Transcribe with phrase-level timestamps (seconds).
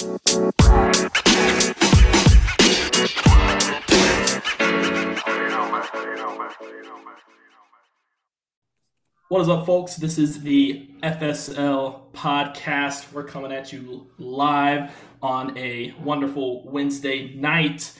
[0.00, 0.10] What
[9.40, 9.96] is up, folks?
[9.96, 13.12] This is the FSL podcast.
[13.12, 17.92] We're coming at you live on a wonderful Wednesday night.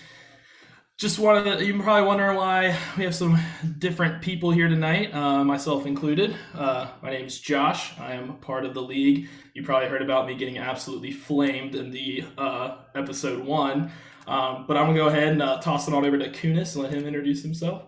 [0.98, 3.38] Just wanted to, you're probably wondering why we have some
[3.78, 6.34] different people here tonight, uh, myself included.
[6.52, 7.96] Uh, my name is Josh.
[8.00, 9.28] I am part of the league.
[9.54, 13.92] You probably heard about me getting absolutely flamed in the uh, episode one.
[14.26, 16.74] Um, but I'm going to go ahead and uh, toss it on over to Kunis
[16.74, 17.84] and let him introduce himself.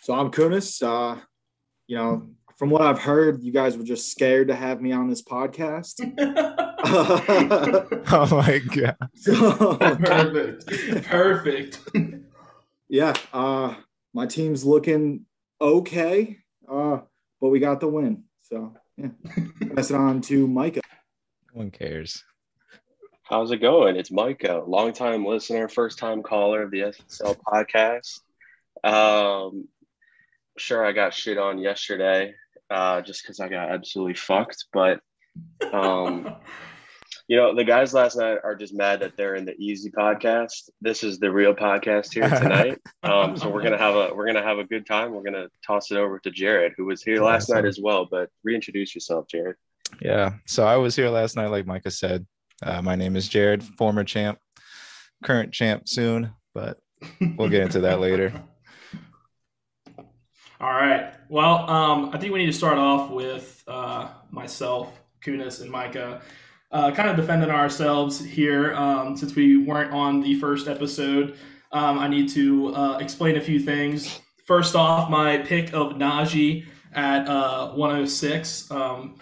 [0.00, 0.82] So I'm Kunis.
[0.82, 1.20] Uh,
[1.86, 5.08] you know, from what I've heard, you guys were just scared to have me on
[5.08, 6.00] this podcast.
[6.84, 8.96] oh my god!
[9.14, 11.06] So, Perfect.
[11.06, 11.80] Perfect.
[12.88, 13.74] yeah, uh,
[14.14, 15.26] my team's looking
[15.60, 16.38] okay,
[16.70, 17.00] uh,
[17.40, 18.24] but we got the win.
[18.42, 19.08] So yeah,
[19.74, 20.82] pass it on to Micah.
[21.52, 22.22] No one cares.
[23.24, 23.96] How's it going?
[23.96, 28.20] It's Micah, longtime listener, first time caller of the FSL podcast.
[28.84, 29.68] Um,
[30.56, 32.34] sure, I got shit on yesterday
[32.70, 34.66] uh, just because I got absolutely fucked.
[34.72, 35.00] But,
[35.72, 36.36] um,
[37.26, 40.70] you know, the guys last night are just mad that they're in the easy podcast.
[40.80, 42.78] This is the real podcast here tonight.
[43.02, 45.12] um, so we're gonna have a we're gonna have a good time.
[45.12, 48.06] We're gonna toss it over to Jared, who was here last night as well.
[48.10, 49.56] But reintroduce yourself, Jared.
[50.00, 50.34] Yeah.
[50.46, 52.26] So I was here last night, like Micah said.
[52.62, 54.38] Uh, my name is Jared, former champ,
[55.22, 56.78] current champ soon, but
[57.36, 58.32] we'll get into that later.
[60.60, 61.12] All right.
[61.28, 66.22] Well, um, I think we need to start off with uh, myself, Kunis, and Micah,
[66.70, 71.36] uh, kind of defending ourselves here um, since we weren't on the first episode.
[71.72, 74.20] Um, I need to uh, explain a few things.
[74.46, 78.70] First off, my pick of Najee at uh, 106.
[78.70, 79.18] Um,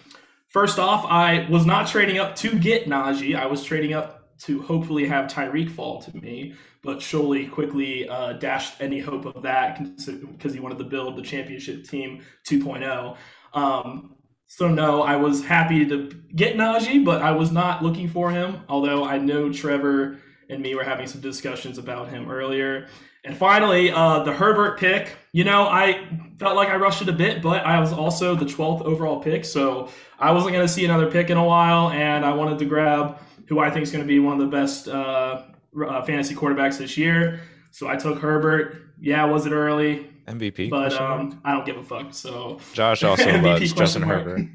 [0.48, 3.36] first off, I was not trading up to get Najee.
[3.36, 6.54] I was trading up to hopefully have Tyreek fall to me
[6.86, 11.22] but Sholey quickly uh, dashed any hope of that because he wanted to build the
[11.22, 13.16] championship team 2.0.
[13.52, 14.14] Um,
[14.46, 18.62] so no, I was happy to get Najee, but I was not looking for him.
[18.68, 20.18] Although I know Trevor
[20.48, 22.86] and me were having some discussions about him earlier.
[23.24, 25.16] And finally, uh, the Herbert pick.
[25.32, 26.08] You know, I
[26.38, 29.44] felt like I rushed it a bit, but I was also the 12th overall pick,
[29.44, 32.64] so I wasn't going to see another pick in a while, and I wanted to
[32.64, 33.18] grab
[33.48, 35.42] who I think is going to be one of the best uh,
[35.84, 37.40] uh, fantasy quarterbacks this year.
[37.72, 38.76] So I took Herbert.
[39.00, 40.08] Yeah, was it early?
[40.26, 42.12] MVP, but um, I don't give a fuck.
[42.12, 44.40] So Josh also loves Justin Herbert.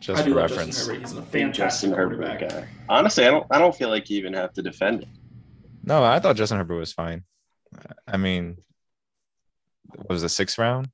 [0.00, 0.76] Just I do love reference.
[0.76, 1.08] Justin Herbert.
[1.08, 2.40] He's a fantastic Justin quarterback.
[2.40, 2.68] Herbert guy.
[2.88, 3.46] Honestly, I don't.
[3.50, 5.08] I don't feel like you even have to defend it.
[5.82, 7.24] No, I thought Justin Herbert was fine.
[8.06, 8.58] I mean,
[10.08, 10.88] was the sixth round?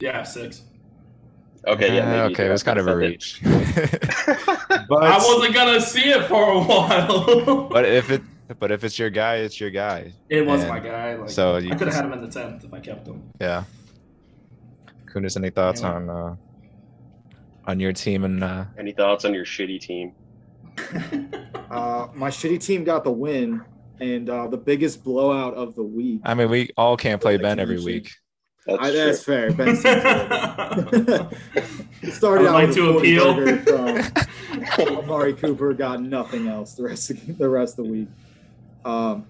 [0.00, 0.62] Yeah, six.
[1.66, 2.24] Okay, yeah.
[2.24, 3.40] okay, it was kind of a reach.
[3.42, 7.68] but I wasn't gonna see it for a while.
[7.68, 8.22] but if it,
[8.58, 10.12] but if it's your guy, it's your guy.
[10.28, 11.16] It was and my guy.
[11.16, 13.22] Like, so I could have had him in the tenth if I kept him.
[13.40, 13.64] Yeah.
[15.06, 15.92] Kunis, any thoughts yeah.
[15.92, 16.36] on uh,
[17.66, 18.64] on your team and uh...
[18.78, 20.12] any thoughts on your shitty team?
[21.70, 23.62] uh, my shitty team got the win
[24.00, 26.20] and uh, the biggest blowout of the week.
[26.24, 28.12] I mean, we all can't play Ben every week.
[28.66, 29.52] That's, I, that's fair.
[29.52, 29.76] Ben
[32.12, 33.34] started out like to appeal.
[34.74, 38.08] From Amari Cooper got nothing else the rest of the rest of the week.
[38.88, 39.26] Um,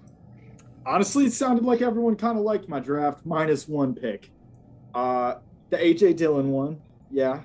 [0.85, 4.31] honestly, it sounded like everyone kind of liked my draft minus one pick.
[4.93, 5.35] Uh,
[5.69, 6.81] the AJ Dillon one,
[7.11, 7.41] yeah,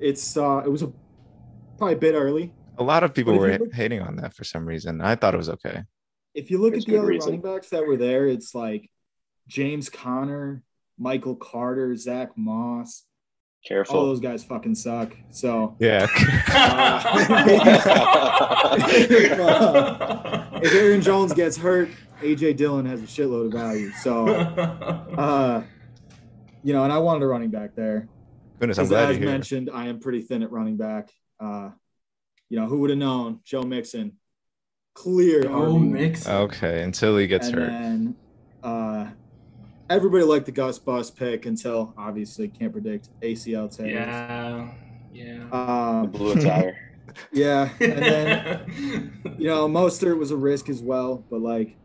[0.00, 0.90] it's uh, it was a
[1.76, 2.54] probably a bit early.
[2.78, 5.02] A lot of people were look, hating on that for some reason.
[5.02, 5.82] I thought it was okay.
[6.34, 7.26] If you look There's at the other reason.
[7.26, 8.90] running backs that were there, it's like
[9.46, 10.62] James Conner,
[10.98, 13.04] Michael Carter, Zach Moss.
[13.66, 13.98] Careful.
[13.98, 15.14] All those guys fucking suck.
[15.30, 16.06] So yeah.
[16.48, 17.20] uh,
[20.62, 21.88] if, Aaron Jones gets hurt,
[22.20, 23.90] AJ Dillon has a shitload of value.
[23.92, 25.62] So, uh,
[26.62, 28.08] you know, and I wanted a running back there.
[28.58, 31.10] Goodness, I'm glad as mentioned, I am pretty thin at running back.
[31.40, 31.70] Uh,
[32.48, 33.40] you know, who would have known?
[33.44, 34.12] Joe Mixon,
[34.94, 35.42] clear.
[35.42, 36.32] Joe Mixon.
[36.32, 37.68] Okay, until he gets and hurt.
[37.68, 38.16] Then,
[38.62, 39.10] uh,
[39.90, 43.92] everybody liked the Gus Bus pick until obviously can't predict ACL tears.
[43.92, 44.70] Yeah,
[45.12, 45.48] yeah.
[45.50, 46.90] Um, blew a tire.
[47.32, 51.76] Yeah, and then you know Mostert was a risk as well, but like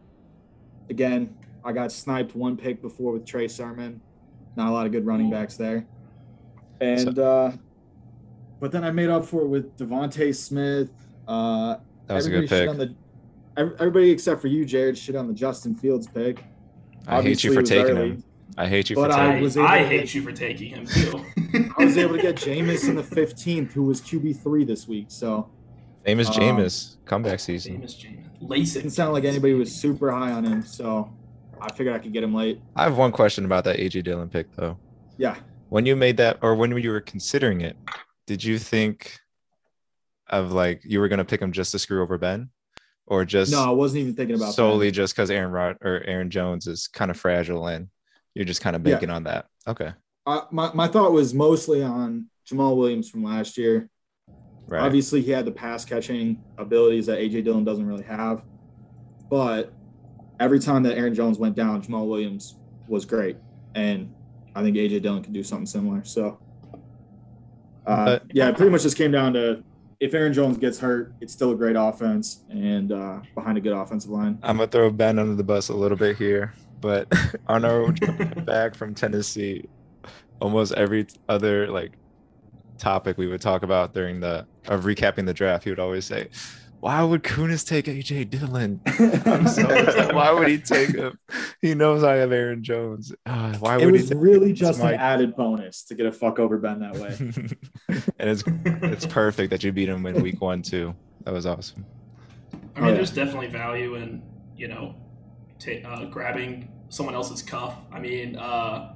[0.90, 4.02] again, I got sniped one pick before with Trey Sermon.
[4.56, 5.86] Not a lot of good running backs there,
[6.82, 7.52] and so, uh,
[8.60, 10.92] but then I made up for it with DeVonta Smith.
[11.28, 11.78] Uh,
[12.08, 12.70] that was a good pick.
[12.72, 12.96] The,
[13.58, 16.44] everybody except for you, Jared, shit on the Justin Fields pick.
[17.08, 18.24] I hate you for taking early, him.
[18.58, 21.26] I hate you for taking I, was I hate get, you for taking him too.
[21.78, 25.06] I was able to get Jameis in the 15th, who was QB3 this week.
[25.10, 25.50] So
[26.06, 26.98] Name is Um, Jameis.
[27.06, 27.78] Comeback season.
[27.78, 28.26] James James.
[28.42, 28.74] LASIK.
[28.74, 31.12] Didn't sound like anybody was super high on him, so
[31.62, 32.60] I figured I could get him late.
[32.76, 34.78] I have one question about that AJ Dillon pick though.
[35.18, 35.36] Yeah.
[35.70, 37.76] When you made that, or when you were considering it,
[38.26, 39.20] did you think
[40.30, 42.50] of like you were gonna pick him just to screw over Ben,
[43.08, 44.94] or just No, I wasn't even thinking about solely that.
[44.94, 47.88] just because Aaron Rod or Aaron Jones is kind of fragile and
[48.40, 48.94] you're just kind of Yeah.
[48.94, 49.48] banking on that?
[49.68, 49.92] Okay,
[50.26, 53.90] I, my my thought was mostly on Jamaal Williams from last year.
[54.68, 54.82] right.
[54.82, 58.44] Obviously, he had the pass catching abilities that AJ Dillon doesn't really have,
[59.30, 59.74] but
[60.40, 62.56] every time that Aaron Jones went down, Jamaal Williams
[62.88, 63.36] was great,
[63.76, 64.14] and
[64.56, 66.04] I think AJ Dillon can do something similar.
[66.06, 66.40] So,
[67.86, 69.64] uh, But- yeah, it pretty much just came down to
[70.00, 73.74] if Aaron Jones gets hurt, it's still a great offense and uh, behind a good
[73.74, 74.40] offensive line.
[74.42, 77.12] I'm gonna throw Ben under the bus a little bit here, but
[77.48, 79.66] on our drive back from Tennessee,
[80.40, 81.94] almost every other like
[82.78, 86.30] topic we would talk about during the of recapping the draft, he would always say,
[86.80, 88.80] "Why would Kunis take AJ Dillon?
[89.26, 89.64] I'm so.
[90.14, 91.18] Why would he take him?
[91.62, 93.14] He knows I have Aaron Jones.
[93.26, 96.06] Uh, why It would was he?" Take really just my- an added bonus to get
[96.06, 97.16] a fuck over Ben that way.
[98.20, 100.96] and it's it's perfect that you beat him in week one too.
[101.26, 101.86] That was awesome.
[102.54, 102.94] I mean, Oh, yeah.
[102.96, 104.22] there's definitely value in
[104.56, 104.96] you know,
[105.60, 107.76] ta- uh, grabbing someone else's cuff.
[107.92, 108.94] I mean, uh,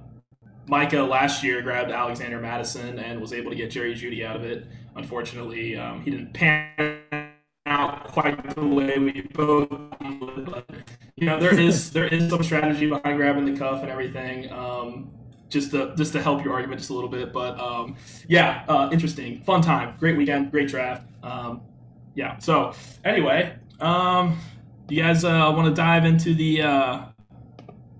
[0.67, 4.43] Micah last year grabbed Alexander Mattison and was able to get Jerry Jeudy out of
[4.43, 4.65] it.
[4.95, 7.01] Unfortunately, um, he didn't pan
[7.65, 9.69] out quite the way we both
[9.99, 10.65] but
[11.15, 14.51] you know, there is there is some strategy behind grabbing the cuff and everything.
[14.51, 15.11] Um,
[15.49, 17.95] just to just to help your argument just a little bit, but um,
[18.27, 21.07] yeah, uh, interesting, fun time, great weekend, great draft.
[21.21, 21.61] Um,
[22.15, 22.39] yeah.
[22.39, 22.73] So
[23.05, 24.39] anyway, um,
[24.89, 27.01] you guys uh, want to dive into the uh,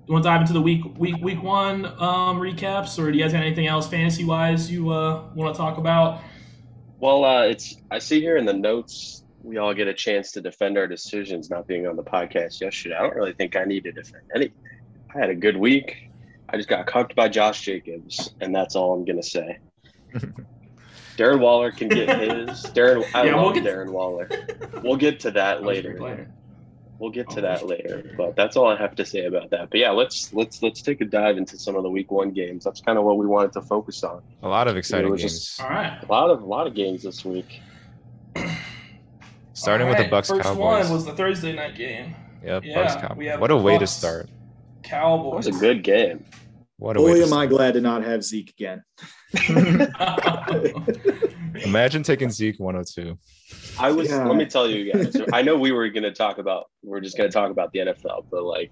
[0.06, 3.24] you want to dive into the week week week one um, recaps, or do you
[3.24, 6.22] guys have anything else fantasy wise you uh, want to talk about?
[7.00, 10.42] Well, uh, it's I see here in the notes we all get a chance to
[10.42, 12.96] defend our decisions not being on the podcast yesterday.
[12.96, 14.56] I don't really think I need to defend anything.
[15.14, 16.10] I had a good week.
[16.50, 19.58] I just got cucked by Josh Jacobs, and that's all I'm gonna say.
[21.18, 22.64] Darren Waller can get his.
[22.74, 24.30] Darren, I Yeah, we'll love get- Darren Waller.
[24.84, 26.28] We'll get to that That was later.
[26.98, 27.00] Player.
[27.00, 28.14] We'll get to Oh, that later.
[28.18, 29.70] But that's all I have to say about that.
[29.70, 32.64] But yeah, let's let's let's take a dive into some of the week one games.
[32.64, 34.22] That's kind of what we wanted to focus on.
[34.42, 35.34] A lot of exciting was games.
[35.34, 36.00] just- All right.
[36.02, 37.62] A lot of a lot of games this week.
[39.54, 40.86] Starting All with the Bucks First Cowboys.
[40.86, 42.16] one was the Thursday night game.
[42.44, 43.40] yep, yeah, Bucks we Cowboys.
[43.40, 43.92] What a way to Bucks.
[43.92, 44.28] start.
[44.28, 45.46] That Cowboys.
[45.46, 46.26] was a good game.
[46.78, 48.84] What a way Boy, to am I glad to not have Zeke again.
[51.64, 53.18] Imagine taking Zeke 102.
[53.80, 54.10] I was.
[54.10, 54.26] Yeah.
[54.26, 55.16] Let me tell you guys.
[55.34, 56.70] I know we were going to talk about.
[56.84, 58.72] We're just going to talk about the NFL, but like,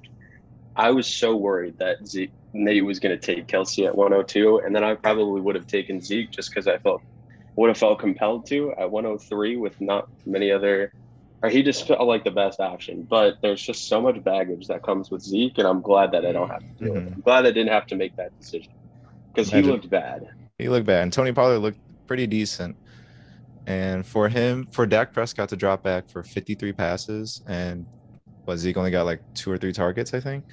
[0.75, 4.75] I was so worried that Zeke Nate was going to take Kelce at 102, and
[4.75, 7.01] then I probably would have taken Zeke just because I felt
[7.55, 10.93] would have felt compelled to at 103 with not many other.
[11.43, 14.83] Or he just felt like the best option, but there's just so much baggage that
[14.83, 17.03] comes with Zeke, and I'm glad that I don't have to do it.
[17.03, 17.15] Mhm.
[17.15, 18.71] I'm glad I didn't have to make that decision
[19.33, 20.29] because he looked bad.
[20.59, 22.75] He looked bad, and Tony Pollard looked pretty decent.
[23.67, 27.85] And for him, for Dak Prescott to drop back for 53 passes, and
[28.45, 30.43] what Zeke only got like two or three targets, I think.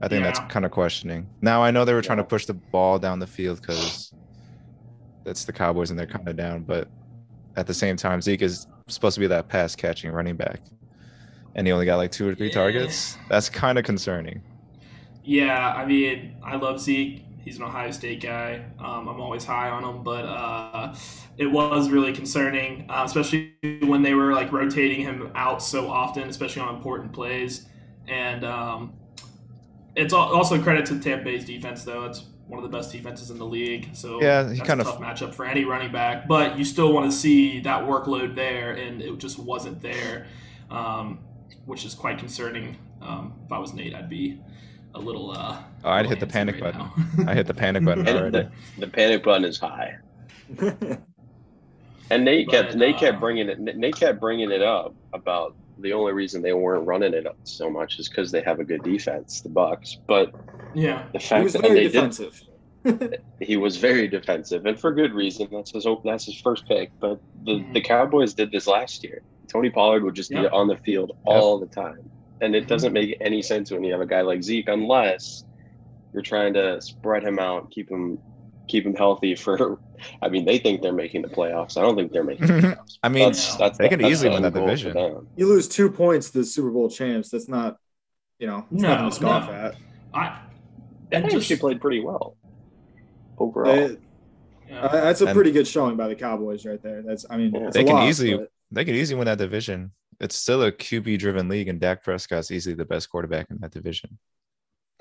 [0.00, 1.28] I think that's kind of questioning.
[1.42, 4.12] Now I know they were trying to push the ball down the field because
[5.24, 6.62] that's the Cowboys and they're kind of down.
[6.64, 6.88] But
[7.56, 10.60] at the same time, Zeke is supposed to be that pass catching running back,
[11.54, 12.54] and he only got like two or three Yeah.
[12.54, 13.16] targets.
[13.28, 14.42] That's kind of concerning.
[15.24, 17.24] Yeah, I mean, I love Zeke.
[17.44, 18.64] He's an Ohio State guy.
[18.78, 20.94] Um, I'm always high on him, but uh,
[21.36, 26.28] it was really concerning, uh, especially when they were like rotating him out so often,
[26.28, 27.66] especially on important plays.
[28.06, 28.92] And um,
[29.96, 32.04] it's also credit to Tampa Bay's defense, though.
[32.04, 33.90] It's one of the best defenses in the league.
[33.94, 36.28] So Yeah, he that's kind a of- tough matchup for any running back.
[36.28, 40.26] But you still want to see that workload there, and it just wasn't there,
[40.70, 41.18] um,
[41.66, 42.76] which is quite concerning.
[43.00, 44.40] Um, if I was Nate, I'd be
[44.94, 45.32] a little.
[45.32, 47.28] Uh, Oh, I'd hit the panic right button.
[47.28, 48.38] I hit the panic button already.
[48.38, 49.92] the, the panic button is high.
[52.10, 53.58] And Nate kept But, Nate uh, kept bringing it.
[53.58, 57.70] Nate kept bringing it up about the only reason they weren't running it up so
[57.70, 59.96] much is because they have a good defense, the Bucks.
[60.06, 60.30] But
[60.74, 62.38] yeah, the he fact was that very they defensive.
[62.84, 65.48] did, he was very defensive, and for good reason.
[65.50, 66.92] That's his that's his first pick.
[67.00, 67.72] But the Mhm.
[67.74, 69.22] the Cowboys did this last year.
[69.50, 72.10] Tony Pollard would just be on the field all the time,
[72.40, 75.44] and it doesn't make any sense when you have a guy like Zeke, unless
[76.12, 78.18] you're trying to spread him out, keep him
[78.68, 79.78] keep him healthy for.
[80.22, 81.76] I mean, they think they're making the playoffs.
[81.76, 82.98] I don't think they're making the playoffs.
[83.02, 85.26] I mean, that's, that's they can that's easily win that end goal for division.
[85.36, 87.30] you lose two points to the Super Bowl champs.
[87.30, 87.76] That's not,
[88.38, 89.52] you know, it's No, nothing to scoff no.
[89.54, 89.74] at.
[90.14, 90.40] I.
[91.10, 92.36] They and actually just- played pretty well
[93.38, 93.74] overall.
[93.88, 93.96] They-
[94.68, 94.80] yeah.
[94.86, 97.02] uh, that's a And- pretty good showing by the Cowboys right there.
[97.02, 97.66] That's, I mean, Yeah.
[97.66, 99.92] it's They a can loss, easily- but they can easily win that division.
[100.20, 103.72] It's still a QB driven league, and Dak Prescott's easily the best quarterback in that
[103.72, 104.18] division.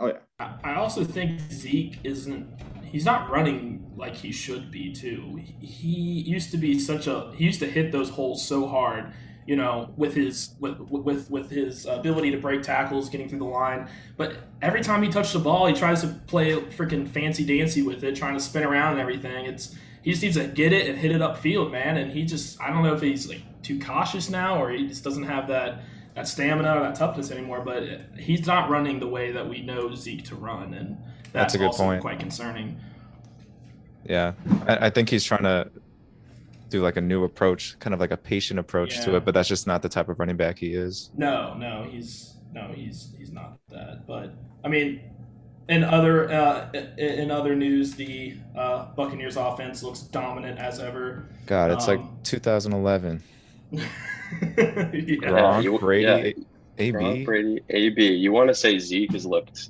[0.02, 0.54] Oh yeah.
[0.64, 2.48] I also think Zeke isn't.
[2.84, 5.40] He's not running like he should be too.
[5.62, 7.32] He- He used to be such a.
[7.36, 9.14] He used to hit those holes so hard,
[9.46, 13.46] you know, with his with with with his ability to break tackles, getting through the
[13.46, 13.88] line.
[14.18, 18.04] But every time he touched the ball, he tries to play freaking fancy dancy with
[18.04, 19.46] it, trying to spin around and everything.
[19.46, 21.98] It's he just needs to get it and hit it upfield, man.
[21.98, 25.04] And he just I don't know if he's like too cautious now or he just
[25.04, 25.84] doesn't have that
[26.16, 27.62] that stamina or that toughness anymore.
[27.62, 27.84] But
[28.18, 30.98] he's not running the way that we know Zeke to run, and
[31.34, 32.02] that's, That's a good also point.
[32.02, 32.80] quite concerning.
[34.06, 34.34] Yeah,
[34.68, 35.70] I, I think he's trying to
[36.70, 39.26] do like a new approach, kind of like a patient approach to it.
[39.26, 41.12] But that's just not the type of running back he is.
[41.16, 44.08] No, no, he's no, he's he's not that.
[44.08, 45.02] But I mean,
[45.70, 51.30] in other uh, in, in other news, the uh, Buccaneers offense looks dominant as ever.
[51.46, 53.22] God, it's Um, like 2011.
[53.72, 53.88] yeah.
[54.42, 56.32] Gronk, you- Brady, yeah.
[56.78, 56.92] AB.
[56.98, 58.04] Gronk, Brady, AB.
[58.16, 59.70] You want to say Zeke has looked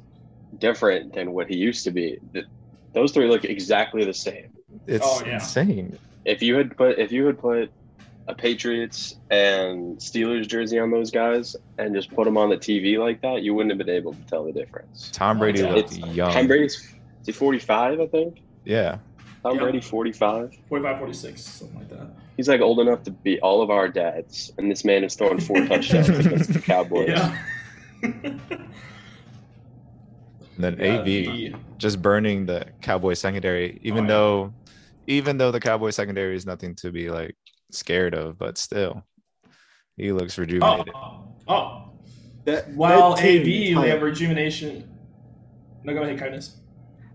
[0.59, 2.19] different than what he used to be?
[2.33, 2.45] Th-
[2.93, 4.49] Those three look exactly the same.
[4.87, 5.35] It's Oh, yeah.
[5.35, 5.97] insane.
[6.25, 7.71] If you had put if you had put
[8.27, 12.97] a Patriots and Steelers jersey on those guys and just put them on the TV
[12.99, 15.09] like that, you wouldn't have been able to tell the difference.
[15.11, 15.73] Tom Brady yeah.
[15.73, 16.31] looked It's- young.
[16.31, 16.93] Tom Brady's is
[17.25, 18.41] he 45, I think.
[18.63, 18.99] Yeah,
[19.43, 19.63] Tom Yeah.
[19.63, 20.55] Brady 45.
[20.69, 22.07] 45 46, something like that.
[22.41, 25.39] He's like old enough to beat all of our dads, and this man is throwing
[25.39, 27.09] four touchdowns against the Cowboys.
[27.09, 27.37] Yeah.
[28.01, 28.41] and
[30.57, 34.07] then Yeah, AB the- just burning the Cowboy secondary, even Oh, yeah.
[34.07, 34.53] though,
[35.05, 37.35] even though the Cowboy secondary is nothing to be like
[37.71, 39.03] scared of, but still,
[39.97, 40.93] he looks oh, rejuvenated.
[40.95, 41.87] oh, oh.
[42.45, 44.89] That while that team AB, type- we have rejuvenation.
[45.83, 46.59] No, go ahead, kindness.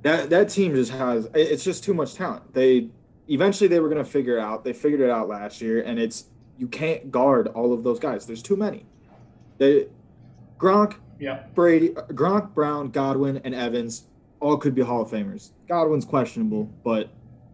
[0.03, 2.55] that that team just has it's just too much talent.
[2.55, 2.91] They
[3.29, 4.65] eventually they were gonna figure it out.
[4.65, 6.27] They figured it out last year, and it's
[6.59, 8.27] you can't guard all of those guys.
[8.27, 8.87] There's too many.
[9.59, 9.89] They
[10.59, 11.45] Gronk, Yeah.
[11.55, 14.05] Brady, Gronk, Brown, Godwin, and Evans
[14.41, 15.51] all could be Hall of Famers.
[15.69, 17.11] Godwin's questionable, but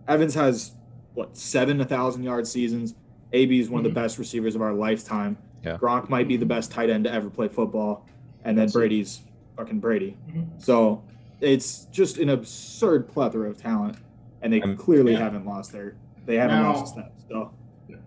[0.07, 0.73] Evans has
[1.15, 2.95] what seven a thousand yard seasons.
[3.33, 5.37] AB is one of the best receivers of our lifetime.
[5.65, 5.79] Yeah.
[5.79, 8.07] Gronk might be the best tight end to ever play football,
[8.45, 8.73] and then That's.
[8.73, 9.21] Brady's
[9.57, 10.17] fucking Brady.
[10.31, 10.47] Mhm.
[10.59, 11.03] So
[11.41, 13.97] it's just an absurd plethora of talent,
[14.43, 15.19] and they Um, clearly yeah.
[15.21, 15.95] haven't lost their
[16.27, 17.13] they haven't Now- lost a step.
[17.29, 17.51] So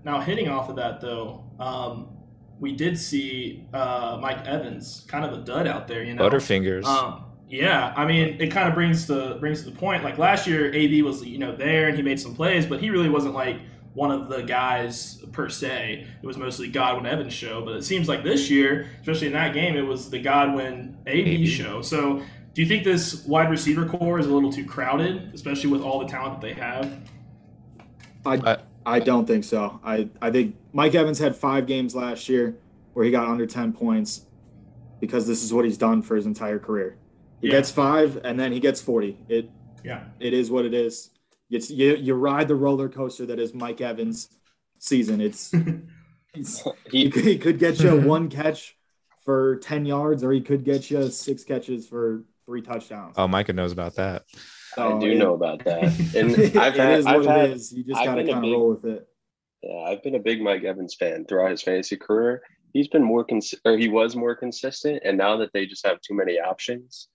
[0.05, 2.07] Now, hitting off of that though, um,
[2.59, 6.03] we did see uh, Mike Evans, kind of a dud out there.
[6.03, 6.85] You know, Butterfingers.
[6.85, 10.03] Um, yeah, I mean, it kind of brings the brings to the point.
[10.03, 12.89] Like last year, AB was you know there and he made some plays, but he
[12.89, 13.57] really wasn't like
[13.93, 16.05] one of the guys per se.
[16.21, 17.63] It was mostly Godwin Evans show.
[17.63, 21.31] But it seems like this year, especially in that game, it was the Godwin AB,
[21.35, 21.45] AB.
[21.47, 21.81] show.
[21.81, 22.21] So,
[22.55, 25.99] do you think this wide receiver core is a little too crowded, especially with all
[25.99, 26.99] the talent that they have?
[28.25, 28.57] I I-
[28.87, 29.79] I don't think so.
[29.83, 32.55] I I think Mike Evans had five games last year
[32.93, 34.25] where he got under ten points
[35.01, 36.95] because this is what he's done for his entire career.
[37.41, 37.53] He Yeah.
[37.53, 39.17] gets five and then he gets forty.
[39.27, 39.49] It
[39.83, 40.03] Yeah.
[40.19, 41.09] it is what it is.
[41.49, 44.29] It's you, you ride the roller coaster that is Mike Evans'
[44.77, 45.19] season.
[45.19, 45.51] It's,
[46.35, 48.77] it's he, He, he could get you one catch
[49.23, 53.15] for ten yards, or he could get you six catches for three touchdowns.
[53.17, 54.23] oh, Micah knows about that.
[54.77, 55.83] I do it- know about that.
[56.15, 57.71] And it I've had, is I've what had it is.
[57.71, 59.07] You just gotta kind of big- roll with it.
[59.63, 62.43] Yeah, I've been a big Mike Evans fan throughout his fantasy career.
[62.73, 66.01] He's been more cons- or he was more consistent, and now that they just have
[66.01, 67.07] too many options,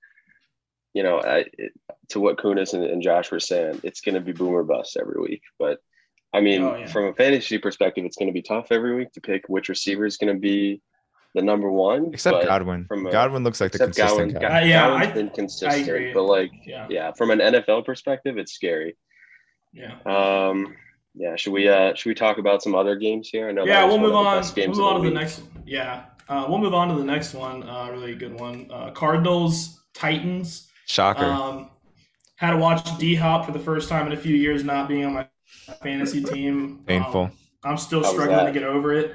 [0.94, 1.72] you know, I, it,
[2.08, 5.20] to what Kunis and, and Josh were saying, it's going to be boomer bust every
[5.20, 5.42] week.
[5.58, 5.78] But
[6.32, 6.86] I mean, Oh, yeah.
[6.86, 10.06] from a fantasy perspective, it's going to be tough every week to pick which receiver
[10.06, 10.80] is going to be
[11.34, 12.10] the number one.
[12.12, 12.86] Except but Godwin.
[12.86, 14.62] from a- Godwin looks like the consistent Godwin, guy.
[14.62, 16.12] Uh, yeah, Godwin's I- been consistent, agree.
[16.12, 16.86] but like, Yeah.
[16.90, 18.96] yeah, from an NFL perspective, it's scary.
[19.72, 19.94] Yeah.
[20.04, 20.74] Um,
[21.14, 23.48] yeah, should we uh should we talk about some other games here?
[23.48, 24.40] I know Yeah, we'll move on.
[24.42, 25.20] We'll games move of on to the week.
[25.20, 25.42] next.
[25.66, 27.62] Yeah, uh, we'll move on to the next one.
[27.68, 28.68] Uh, really good one.
[28.72, 30.68] Uh, Cardinals Titans.
[30.86, 31.24] Shocker.
[31.24, 31.70] Um,
[32.36, 35.04] had to watch D Hop for the first time in a few years, not being
[35.04, 35.26] on my
[35.82, 36.80] fantasy team.
[36.86, 37.22] Painful.
[37.24, 37.32] Um,
[37.64, 39.14] I'm still How struggling to get over it.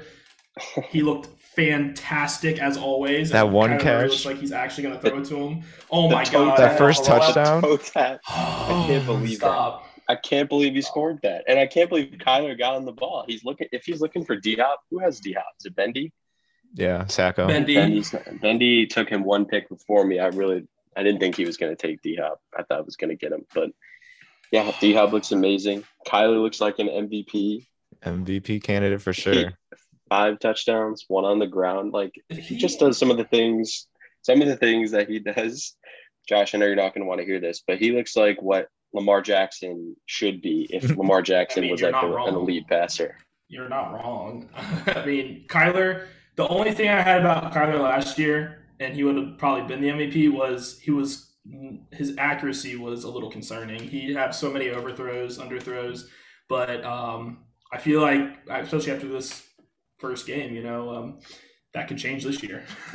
[0.90, 3.30] He looked fantastic as always.
[3.30, 4.10] That and one Kyler catch?
[4.10, 5.62] looks like he's actually going to throw it to him.
[5.90, 6.58] Oh my toe god!
[6.58, 7.62] That first oh, That touchdown?
[7.62, 8.20] toe tap.
[8.28, 9.80] I can't believe that.
[10.08, 13.24] I can't believe he scored that, and I can't believe Kyler got on the ball.
[13.26, 14.80] He's looking if he's looking for D Hop.
[14.90, 15.46] Who has D Hop?
[15.58, 16.12] Is it Bendy?
[16.74, 17.46] yeah, Sacco.
[17.46, 17.74] Bendy.
[17.74, 20.18] Bendy's, Bendy took him one pick before me.
[20.18, 22.40] I really I didn't think he was going to take D Hop.
[22.56, 23.70] I thought I was going to get him, but
[24.52, 25.84] yeah, D Hop looks amazing.
[26.06, 27.66] Kyler looks like an MVP.
[28.04, 29.52] MVP candidate for sure.
[30.08, 31.92] Five touchdowns, one on the ground.
[31.92, 33.88] Like he just does some of the things,
[34.22, 35.74] some of the things that he does.
[36.28, 38.40] Josh, I know you're not going to want to hear this, but he looks like
[38.42, 42.28] what Lamar Jackson should be if Lamar Jackson I mean, was like not a, wrong.
[42.28, 43.16] an elite passer.
[43.48, 44.48] you're not wrong.
[44.86, 46.06] I mean, Kyler.
[46.36, 49.80] The only thing I had about Kyler last year, and he would have probably been
[49.80, 51.32] the MVP, was he was
[51.92, 53.80] his accuracy was a little concerning.
[53.80, 56.06] He'd have so many overthrows, underthrows,
[56.48, 59.45] but um, I feel like, especially after this
[59.98, 61.18] first game, you know, um,
[61.72, 62.64] that could change this year.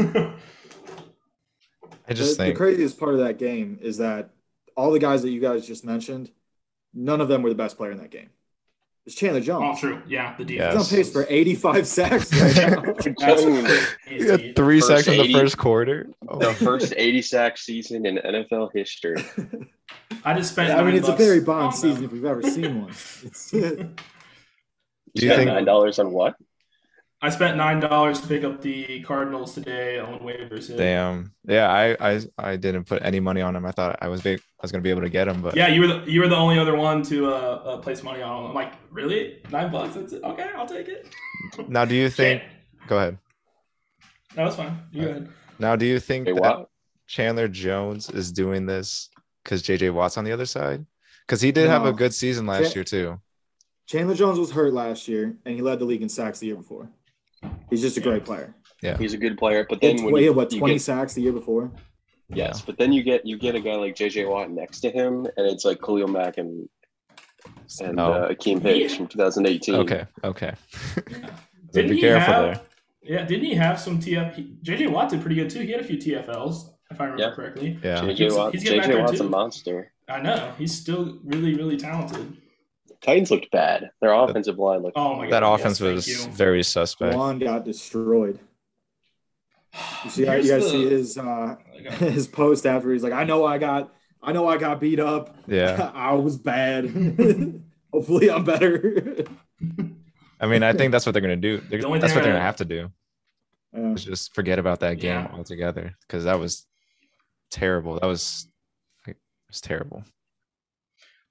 [2.08, 4.32] I just the, think the craziest part of that game is that
[4.76, 6.32] all the guys that you guys just mentioned,
[6.94, 8.30] none of them were the best player in that game.
[9.06, 9.80] It's Chandler oh, Jones.
[9.80, 10.02] true.
[10.08, 10.92] Yeah, the He's defense.
[10.92, 12.56] on pace for 85 sacks right
[13.20, 13.78] now.
[14.08, 16.08] He had three First sacks in the first quarter.
[16.28, 19.24] Oh, The first 80 sack season in NFL history.
[20.24, 20.72] I just spent.
[20.78, 21.92] I mean, it's a bucks Barry on Bonds them.
[21.92, 22.90] season if we've ever seen one.
[22.90, 26.36] It's, Do you spent think- nine dollars on what?
[27.24, 30.76] I spent nine dollars to pick up the Cardinals today on waivers.
[30.76, 31.34] Damn.
[31.48, 33.66] Yeah, I, I I didn't put any money on him.
[33.66, 35.68] I thought I was big, I was gonna be able to get him, but Yeah,
[35.68, 38.48] you were the you were the only other one to uh, uh, place money on.
[38.48, 39.40] I'm like, really?
[39.52, 39.94] Nine bucks?
[39.96, 40.24] That's it?
[40.24, 41.08] Okay, I'll take it.
[41.68, 42.42] now do you think?
[42.88, 43.18] Go ahead.
[44.36, 44.80] No, that's fine.
[44.92, 45.30] You go ahead.
[45.60, 46.68] Now, do you think Wait, that?
[47.06, 49.10] Chandler Jones is doing this
[49.44, 50.86] because JJ Watt's on the other side?
[51.28, 53.22] Because he did have a good season last Cha- year too.
[53.86, 56.56] Chandler Jones was hurt last year, and he led the league in sacks the year
[56.56, 56.90] before.
[57.72, 58.54] He's just a great player.
[58.84, 60.76] Yeah, he's a good player, but then had, when he you, had, what you 20
[60.76, 61.72] get, sacks the year before.
[62.30, 65.26] yes, but then you get you get a guy like JJ Watt next to him,
[65.38, 66.68] and it's like Khalil Mack and
[67.80, 68.12] and No.
[68.14, 68.98] uh, Akiem Hicks Yeah.
[68.98, 69.76] from 2018.
[69.76, 70.06] Okay.
[70.24, 70.54] Okay.
[71.74, 72.44] Didn't be he careful have?
[72.44, 72.62] there.
[73.04, 74.36] Yeah, didn't he have some TF?
[74.36, 75.62] he- JJ Watt did pretty good too.
[75.62, 77.32] He had a few TFLs, if I remember Yeah.
[77.36, 77.80] correctly.
[77.84, 78.02] Yeah.
[78.06, 79.92] He's- JJ Watt, he's getting JJ Watt's a monster.
[80.10, 82.38] I know he's still really, really talented.
[83.02, 83.90] Titans looked bad.
[84.02, 84.98] Their offensive line looked.
[84.98, 86.32] Oh my That offense yes, was you.
[86.32, 87.16] very suspect.
[87.16, 88.40] Juan got destroyed.
[90.04, 91.56] You see, Here's you guys the- see his uh,
[91.98, 95.36] his post after he's like, I know I got, I know I got beat up.
[95.48, 95.92] Yeah.
[95.96, 96.86] I was bad.
[97.94, 99.26] Hopefully, I'm better.
[100.40, 101.58] I mean, I think that's what they're gonna do.
[101.70, 102.92] They're, The only that's what they're gonna have to do.
[103.74, 103.94] Yeah.
[103.94, 105.32] Is just forget about that game Yeah.
[105.34, 106.66] altogether because that was
[107.50, 108.00] terrible.
[108.00, 108.48] That was
[109.08, 109.16] it
[109.50, 110.04] was terrible.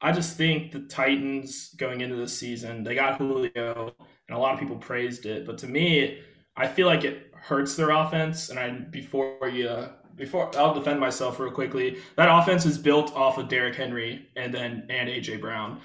[0.02, 3.94] I just think the Titans going into this season, they got Julio,
[4.28, 5.44] and a lot of people praised it.
[5.44, 6.20] But to me,
[6.56, 8.48] I feel like it hurts their offense.
[8.50, 11.98] And I before you before I'll defend myself real quickly.
[12.16, 15.80] That offense is built off of Derrick Henry and then and AJ Brown.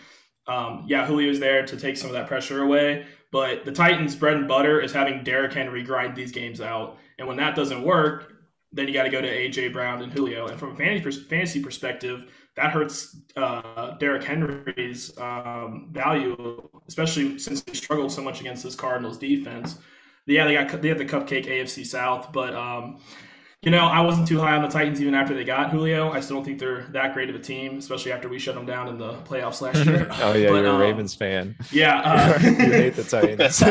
[0.47, 4.37] Um, yeah, Julio's there to take some of that pressure away, but the Titans' bread
[4.37, 6.97] and butter is having Derrick Henry grind these games out.
[7.17, 8.31] And when that doesn't work,
[8.71, 10.47] then you got to go to AJ Brown and Julio.
[10.47, 17.75] And from a fantasy perspective, that hurts uh, Derrick Henry's um, value, especially since he
[17.75, 19.77] struggled so much against this Cardinals defense.
[20.25, 22.99] Yeah, they got they have the cupcake AFC South, but um,
[23.65, 26.11] you know I wasn't too high on the Titans even after they got Julio.
[26.11, 28.65] I still don't think they're that great of a team, especially after we shut them
[28.65, 30.07] down in the playoffs last year.
[30.21, 31.55] oh yeah, But, you're a um, Ravens fan.
[31.71, 33.61] Yeah, uh, you hate the Titans.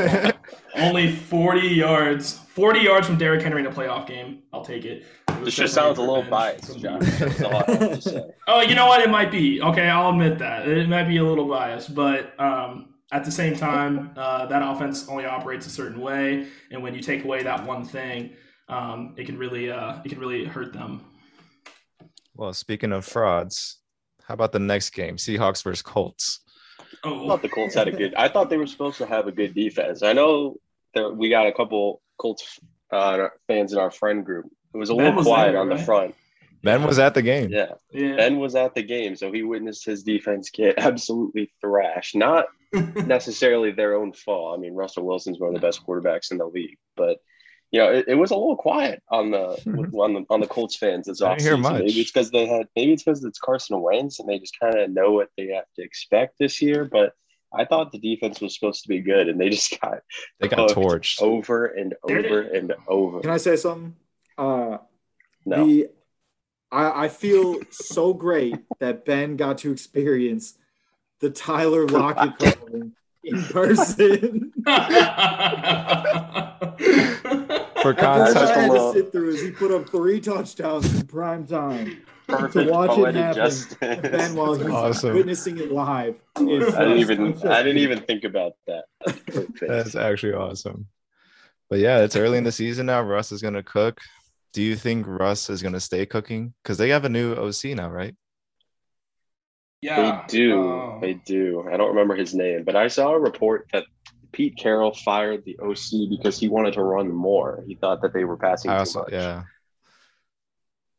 [0.76, 4.42] only 40 yards, 40 yards from Derrick Henry in a playoff game.
[4.52, 5.06] I'll take it.
[5.28, 6.98] It This just sounds a little biased, John.
[6.98, 8.24] the- That's all I have to say.
[8.48, 9.00] Oh, you know what?
[9.00, 9.62] It might be.
[9.62, 10.66] Okay, I'll admit that.
[10.68, 15.08] It might be a little biased, but um, at the same time, uh, that offense
[15.08, 18.30] only operates a certain way, and when you take away that one thing,
[18.68, 21.04] um, it can really uh, it can really hurt them.
[22.34, 23.78] well, speaking of frauds,
[24.26, 25.16] how about the next game?
[25.16, 26.40] Seahawks versus Colts.
[26.80, 28.14] I Oh, thought the Colts had a good.
[28.14, 30.02] I thought they were supposed to have a good defense.
[30.02, 30.56] I know
[30.94, 32.58] that we got a couple Colts
[32.90, 34.46] uh, fans in our friend group.
[34.72, 36.14] It was a Ben little was quiet there, on the front.
[36.62, 37.50] Ben was at the game.
[37.50, 38.16] Yeah, yeah.
[38.16, 42.14] Ben was at the game, so he witnessed his defense get absolutely thrashed.
[42.16, 44.56] Not necessarily their own fault.
[44.56, 47.18] I mean, Russell Wilson's one of the best quarterbacks in the league, but
[47.74, 49.46] you know, it, it was a little quiet on the
[49.98, 51.60] on the on the Colts fans this I hear offseason.
[51.60, 51.80] much.
[51.80, 54.78] Maybe it's because they had maybe it's because it's Carson Wentz and they just kind
[54.78, 56.84] of know what they have to expect this year.
[56.84, 57.14] But
[57.52, 59.98] I thought the defense was supposed to be good, and they just got
[60.38, 61.20] They got cooked torched.
[61.20, 63.20] over and over and over.
[63.22, 63.96] Can I say something?
[64.38, 64.78] Uh,
[65.44, 65.88] no, The
[66.70, 70.54] I, I feel so great that Ben got to experience
[71.18, 72.56] the Tyler Lockett
[73.24, 74.52] in person.
[77.84, 81.06] For After context, I had to sit through as he put up three touchdowns in
[81.06, 82.02] prime time.
[82.26, 83.76] perfect watch it happen, justice.
[83.82, 85.12] And Ben, while he's Awesome.
[85.14, 88.84] witnessing it live, is, I didn't even so I didn't even think about that.
[89.04, 90.86] That's that's actually awesome.
[91.68, 93.02] But yeah, it's early in the season now.
[93.02, 94.00] Russ is gonna cook.
[94.54, 96.54] Do you think Russ is gonna stay cooking?
[96.62, 98.16] Because they have a new OC now, right?
[99.82, 100.72] Yeah, they do.
[100.72, 101.68] um, They do.
[101.70, 103.84] I don't remember his name, but I saw a report that
[104.34, 107.62] Pete Carroll fired the OC because he wanted to run more.
[107.66, 109.12] He thought that they were passing I too also, much.
[109.12, 109.44] yeah.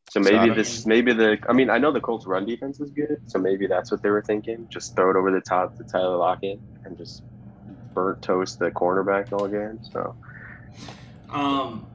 [0.10, 1.38] So So maybe don't- this, maybe the.
[1.50, 4.10] I mean, I know the Colts' run defense is good, so maybe that's what they
[4.10, 4.67] were thinking.
[4.69, 7.24] Just throw it over the top to Tyler Lockett and just
[7.93, 9.80] burnt toast the cornerback all game.
[9.91, 10.15] So,
[11.30, 11.86] um,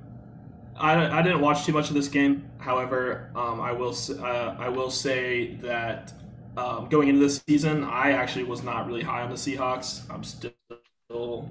[0.76, 2.50] I, I didn't watch too much of this game.
[2.58, 6.12] However, um, I will uh, I will say that
[6.56, 10.02] um, going into this season, I actually was not really high on the Seahawks.
[10.10, 10.50] I'm still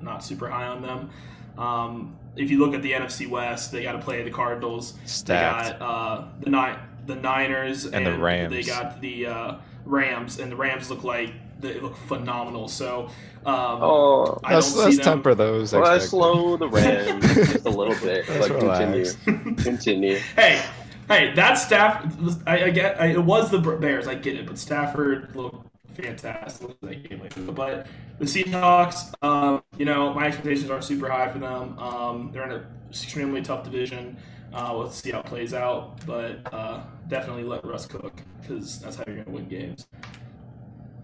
[0.01, 1.09] not super high on them.
[1.57, 4.93] Um, if you look at the NFC West, they got to play the Cardinals.
[5.05, 5.65] Stacked.
[5.65, 8.51] They got uh, the Ni- the Niners And the Rams.
[8.53, 9.55] They got the uh,
[9.85, 12.67] Rams, and the Rams look like they look phenomenal.
[12.69, 13.09] So
[13.45, 15.73] um, oh, I let's let's them- temper those.
[15.73, 16.09] well, expectations.
[16.11, 18.27] slow the Rams just a little bit.
[18.29, 19.63] Let's But continue, relax.
[19.63, 20.15] continue.
[20.35, 20.61] hey,
[21.09, 22.05] hey, that staff.
[22.47, 23.01] I, I get.
[23.01, 24.07] I, it was the Bears.
[24.07, 25.65] I get it, but Stafford looked
[26.01, 27.87] fantastic But
[28.19, 31.77] the Seahawks, um, you know, my expectations aren't super high for them.
[31.79, 34.17] Um, they're in an extremely tough division.
[34.53, 38.95] Uh, let's see how it plays out, but uh, definitely let Russ cook because that's
[38.95, 39.87] how you're going to win games.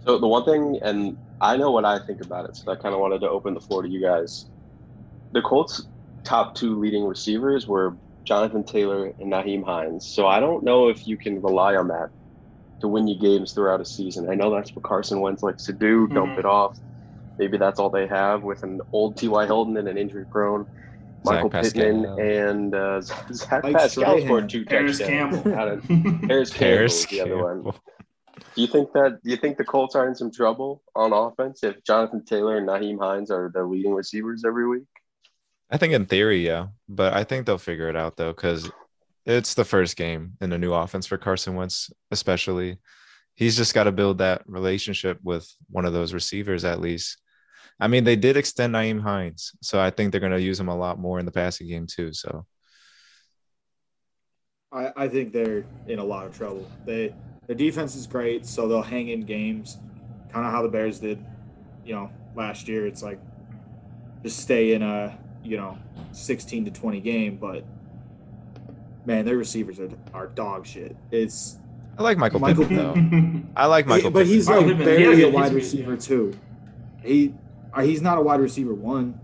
[0.06, 2.94] So the one thing, and I know what I think about it, so I kind
[2.94, 4.48] of wanted to open the floor to you guys.
[5.34, 5.88] The Colts'
[6.24, 10.06] top two leading receivers were Jonathan Taylor and Nyheim Hines.
[10.06, 12.10] So I don't know if you can rely on that
[12.82, 14.30] to win you games throughout a season.
[14.30, 16.40] I know that's what Carson Wentz likes to do, dump Mhm.
[16.40, 16.78] it off.
[17.38, 19.46] Maybe that's all they have with an old T.Y.
[19.46, 20.66] Hilton and an injury-prone
[21.26, 22.20] Michael Zach Pittman Pascal.
[22.20, 23.02] and uh,
[23.34, 24.22] Zach Mike Pascal Strahan.
[24.26, 25.36] scored two Harris touchdowns.
[25.36, 25.56] Campbell.
[25.56, 27.64] Out of- Harris Campbell Harris was the other one.
[28.56, 29.20] Do you think that?
[29.24, 32.68] Do you think the Colts are in some trouble on offense if Jonathan Taylor and
[32.68, 34.84] Nyheim Hines are the leading receivers every week?
[35.70, 38.70] I think in theory, yeah, but I think they'll figure it out though, because
[39.26, 42.78] it's the first game in a new offense for Carson Wentz, especially.
[43.36, 47.22] He's just got to build that relationship with one of those receivers at least.
[47.80, 50.70] I mean, they did extend Nyheim Hines, so I think they're going to use him
[50.70, 52.14] a lot more in the passing game too.
[52.14, 52.46] So
[54.72, 56.70] I, I think they're in a lot of trouble.
[56.86, 57.14] They
[57.48, 59.78] their defense is great, so they'll hang in games,
[60.32, 61.24] kind of how the Bears did,
[61.86, 62.88] you know, last year.
[62.88, 63.20] It's like
[64.24, 65.78] just stay in a you know
[66.12, 67.66] 16 to 20 game, but
[69.06, 70.96] man, their receivers are are dog shit.
[71.12, 71.58] It's
[71.98, 73.62] I like Michael, Michael Pittman though.
[73.62, 75.98] I like Michael, but he's Michael like Pittman, barely yeah, a he's- wide he's- receiver
[75.98, 76.38] too.
[77.04, 77.34] He
[77.74, 79.20] uh, he's not a wide receiver one,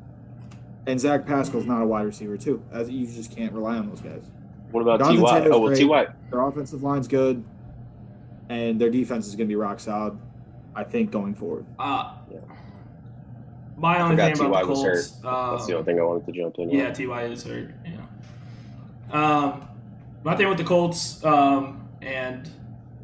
[0.85, 2.63] and Zach Pascal's not a wide receiver too.
[2.71, 4.23] As you just can't rely on those guys.
[4.71, 5.39] What about Jonathan Ty?
[5.39, 6.07] Taylor's Oh well, great.
[6.07, 6.13] Ty.
[6.29, 7.43] Their offensive line's good,
[8.49, 10.17] and their defense is going to be rock solid.
[10.75, 11.65] I think going forward.
[11.77, 12.39] Uh, Yeah.
[13.77, 14.61] my only thing about T.Y.
[14.63, 15.09] the was Colts.
[15.11, 16.65] That's the um, only thing I wanted to jump in.
[16.69, 16.75] with.
[16.75, 17.71] Yeah, Ty is hurt.
[17.85, 17.97] Yeah.
[19.11, 19.67] Um,
[20.23, 22.49] my thing with the Colts, um, and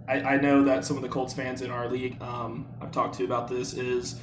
[0.08, 3.16] I, I know that some of the Colts fans in our league um, I've talked
[3.18, 4.20] to about this is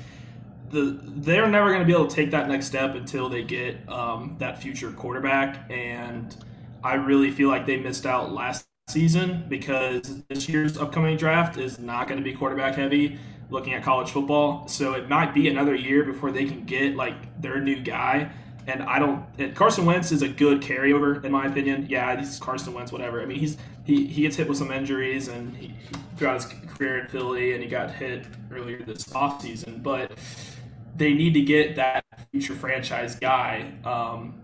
[0.70, 3.88] the they're never going to be able to take that next step until they get
[3.88, 6.36] um, that future quarterback, and
[6.82, 11.78] I really feel like they missed out last season because this year's upcoming draft is
[11.78, 13.18] not going to be quarterback heavy
[13.50, 14.68] looking at college football.
[14.68, 18.30] So it might be another year before they can get like their new guy
[18.66, 19.24] and I don't.
[19.38, 21.86] And Carson Wentz is a good carryover in my opinion.
[21.88, 23.20] Yeah, he's Carson Wentz, whatever.
[23.22, 25.74] I mean, he's he, he gets hit with some injuries and he,
[26.16, 26.46] throughout his
[26.76, 29.82] career in Philly, and he got hit earlier this offseason.
[29.82, 30.12] But
[30.96, 34.40] they need to get that future franchise guy um,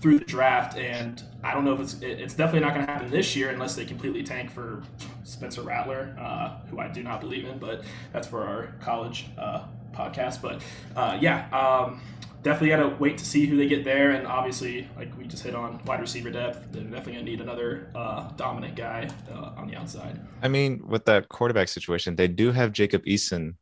[0.00, 2.92] through the draft, and I don't know if it's it- it's definitely not going to
[2.92, 4.82] happen this year unless they completely tank for
[5.24, 9.64] Spencer Rattler, uh, who I do not believe in, but that's for our college uh,
[9.94, 10.42] podcast.
[10.42, 10.60] But
[10.96, 11.48] uh, yeah.
[11.50, 12.00] Um,
[12.46, 14.12] definitely got to wait to see who they get there.
[14.12, 17.40] And obviously, like we just hit on wide receiver depth, they're definitely going to need
[17.40, 20.20] another uh, dominant guy uh, on the outside.
[20.42, 23.54] I mean, with that quarterback situation, they do have Jacob Eason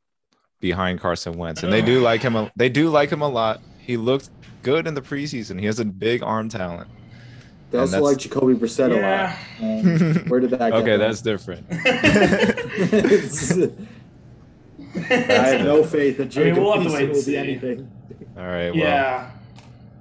[0.60, 2.36] behind Carson Wentz, and they do like him.
[2.36, 3.60] A, they do like him a lot.
[3.78, 4.28] He looked
[4.62, 5.58] good in the preseason.
[5.58, 6.88] He has a big arm talent.
[7.70, 9.36] They also that's- like Jacoby Brissett Yeah.
[9.60, 10.16] a lot.
[10.20, 10.58] Um, where did that?
[10.58, 11.00] get Okay, them?
[11.00, 11.66] that's different.
[14.96, 15.00] I
[15.48, 17.32] have no faith that I mean, Jacob we'll have to Eason wait will see.
[17.32, 17.90] be anything.
[18.36, 18.70] All right.
[18.70, 19.30] Well, yeah.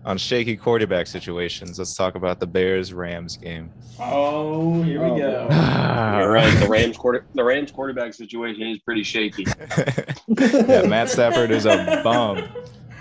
[0.05, 3.69] on shaky quarterback situations, let's talk about the Bears Rams game.
[3.99, 5.47] Oh, here we Oh, go.
[6.19, 6.59] You're right.
[6.59, 9.45] The Rams quarter, the Rams quarterback situation is pretty shaky.
[10.27, 12.43] yeah, Matt Stafford is a bum.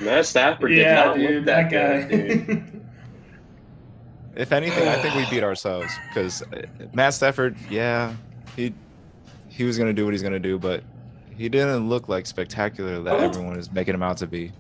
[0.01, 2.09] Matt Stafford did Yeah, not dude, look that that, guy.
[2.09, 2.79] good, dude.
[4.35, 6.43] If anything, I think we beat ourselves because
[6.95, 8.15] Matt Stafford, yeah,
[8.57, 8.73] he
[9.49, 10.83] he was gonna do what he's gonna do, but
[11.37, 13.19] he didn't look like spectacular that Oh.
[13.19, 14.51] everyone is making him out to be.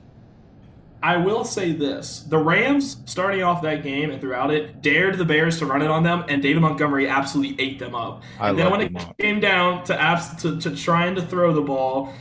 [1.02, 5.24] I will say this: the Rams, starting off that game and throughout it, dared the
[5.24, 8.22] Bears to run it on them, and David Montgomery absolutely ate them up.
[8.38, 9.18] I and then when it up.
[9.18, 12.12] came down to, abs- to to trying to throw the ball,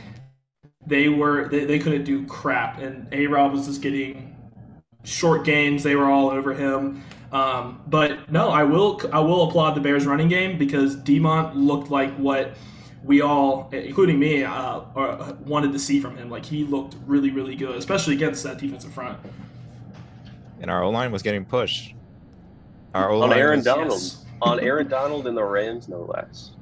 [0.86, 4.36] they were they, they couldn't do crap, and A Rob was just getting
[5.04, 5.82] short gains.
[5.82, 7.04] They were all over him.
[7.30, 11.90] Um, but no, I will I will applaud the Bears running game because Demont looked
[11.90, 12.54] like what
[13.04, 16.30] we all, including me, uh, uh, wanted to see from him.
[16.30, 19.18] Like he looked really, really good, especially against that defensive front.
[20.60, 21.94] And our O line was getting pushed.
[22.94, 24.24] Our O line on Aaron was, Donald, yes.
[24.42, 26.52] on Aaron Donald and the Rams, no less.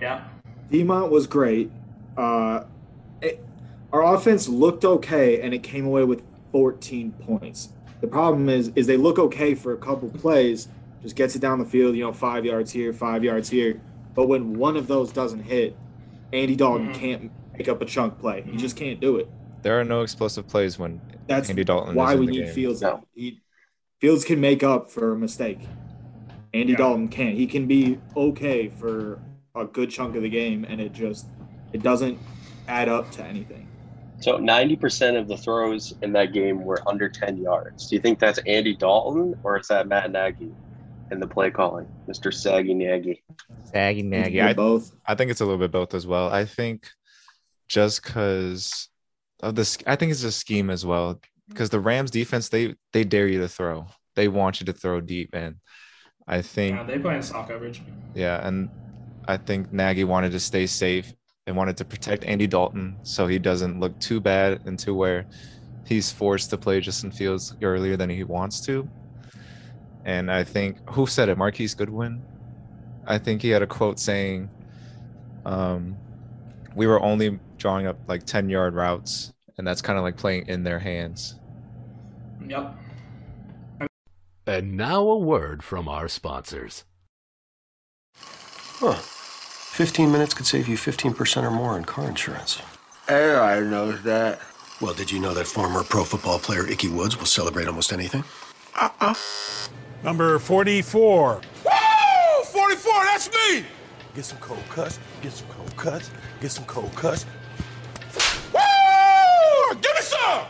[0.00, 0.24] Yeah.
[0.70, 1.70] Demont was great.
[2.16, 2.64] Uh,
[3.22, 3.44] it,
[3.92, 6.22] our offense looked okay, and it came away with
[6.52, 7.70] 14 points.
[8.00, 10.68] The problem is, is they look okay for a couple plays,
[11.02, 13.80] just gets it down the field, you know, five yards here, five yards here.
[14.16, 15.76] But when one of those doesn't hit,
[16.32, 16.94] Andy Dalton Mhm.
[16.94, 18.42] can't make up a chunk play.
[18.42, 19.28] He just can't do it.
[19.62, 22.44] There are no explosive plays when That's Andy Dalton why is in we the need
[22.46, 22.54] game.
[22.54, 22.82] Fields.
[22.82, 23.04] No.
[23.14, 23.40] He,
[24.00, 25.60] Fields can make up for a mistake.
[26.54, 26.78] Andy Yeah.
[26.78, 27.36] Dalton can't.
[27.36, 29.18] He can be okay for
[29.54, 31.26] a good chunk of the game, and it just
[31.72, 32.18] it doesn't
[32.68, 33.66] add up to anything.
[34.20, 37.88] So 90% of the throws in that game were under 10 yards.
[37.88, 40.50] Do you think that's Andy Dalton or is that Matt Nagy
[41.10, 42.32] in the play calling, Mr.
[42.32, 43.22] Saggy Nagy?
[43.64, 44.40] Saggy Nagy.
[44.40, 44.92] I, both.
[45.06, 46.30] I think it's a little bit both as well.
[46.30, 46.88] I think
[47.68, 48.88] just because
[49.42, 51.20] of this, I think it's a scheme as well.
[51.48, 53.86] Because the Rams defense, they they dare you to throw.
[54.16, 55.56] They want you to throw deep, and
[56.26, 57.82] I think Yeah, they play in soft coverage.
[58.14, 58.68] Yeah, and
[59.28, 61.12] I think Nagy wanted to stay safe
[61.46, 65.26] and wanted to protect Andy Dalton so he doesn't look too bad into where
[65.86, 68.88] he's forced to play Justin Fields earlier than he wants to.
[70.06, 71.36] And I think who said it?
[71.36, 72.22] Marquise Goodwin.
[73.06, 74.48] I think he had a quote saying,
[75.44, 75.96] um,
[76.76, 80.46] "We were only drawing up like ten yard routes, and that's kind of like playing
[80.46, 81.34] in their hands."
[82.46, 82.78] Yep.
[84.46, 86.84] And now a word from our sponsors.
[88.14, 88.94] Huh.
[88.94, 92.62] 15 minutes could save you 15% or more on car insurance.
[93.08, 94.40] Everybody knows that.
[94.80, 98.22] Well, did you know that former pro football player Ickey Woods will celebrate almost anything?
[100.06, 101.40] Number 44.
[101.64, 102.44] Woo!
[102.44, 103.64] 44, that's me!
[104.14, 107.26] Get some cold cuts, get some cold cuts, get some cold cuts.
[108.54, 109.74] Woo!
[109.82, 110.44] Give me some!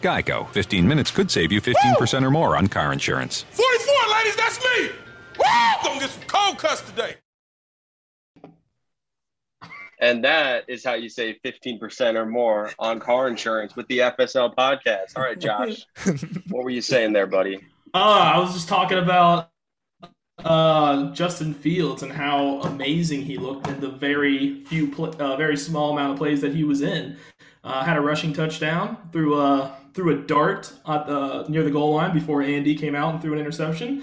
[0.00, 0.48] Geico.
[0.52, 3.44] 15 minutes could save you 15% or more on car insurance.
[3.50, 4.88] 44, ladies, that's me!
[5.38, 5.44] Woo!
[5.84, 7.16] Gonna get some cold cuts today.
[10.00, 14.54] And that is how you save 15% or more on car insurance with the FSL
[14.56, 15.16] podcast.
[15.16, 15.84] All right, Josh,
[16.48, 17.60] what were you saying there, buddy?
[17.94, 19.50] Uh, I was just talking about
[20.38, 25.56] uh, Justin Fields and how amazing he looked in the very few, pl- uh, very
[25.56, 27.16] small amount of plays that he was in.
[27.64, 31.94] Uh, had a rushing touchdown through a through a dart at the near the goal
[31.94, 34.02] line before Andy came out and threw an interception.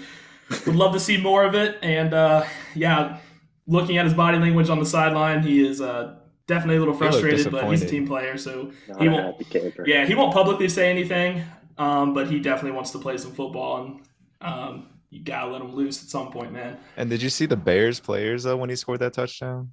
[0.66, 1.78] Would love to see more of it.
[1.82, 3.18] And uh, yeah,
[3.66, 6.14] looking at his body language on the sideline, he is uh,
[6.46, 9.36] definitely a little He looked frustrated, but he's a team player, so Not he won't.
[9.84, 11.44] Yeah, he won't publicly say anything,
[11.80, 14.00] um, but he definitely wants to play some football, and
[14.40, 16.78] um, you gotta let him loose at some point, man.
[16.96, 19.72] And did you see the Bears players though when he scored that touchdown?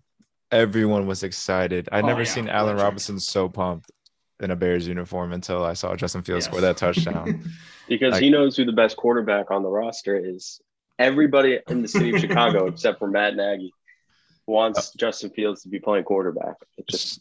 [0.52, 1.89] Everyone was excited.
[1.91, 2.84] I'd Oh, never yeah, seen Allen electric.
[2.84, 3.91] Robinson so pumped
[4.39, 6.52] in a Bears uniform until I saw Justin Fields Yes.
[6.52, 7.43] score that touchdown.
[7.89, 10.62] Because Like- he knows who the best quarterback on the roster is.
[11.00, 13.72] Everybody in the city of Chicago, except for Matt Nagy,
[14.48, 16.56] wants Justin Fields to be playing quarterback.
[16.78, 17.20] It just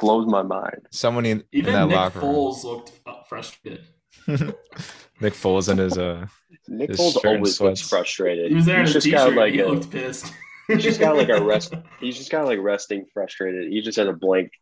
[0.00, 0.86] blows my mind.
[0.90, 2.28] Someone in, in Even that Nick locker room.
[2.34, 3.84] Foles looked uh, frustrated.
[5.20, 6.26] Nick Foles and his uh
[6.68, 8.50] Nick His Foles shirt and always looks frustrated.
[8.50, 9.36] He was there in he's his just got t-shirt.
[9.36, 10.32] like he a, looked pissed.
[10.68, 11.74] he's just got like a rest.
[12.00, 13.72] He's just got like resting frustrated.
[13.72, 14.52] He just has a blank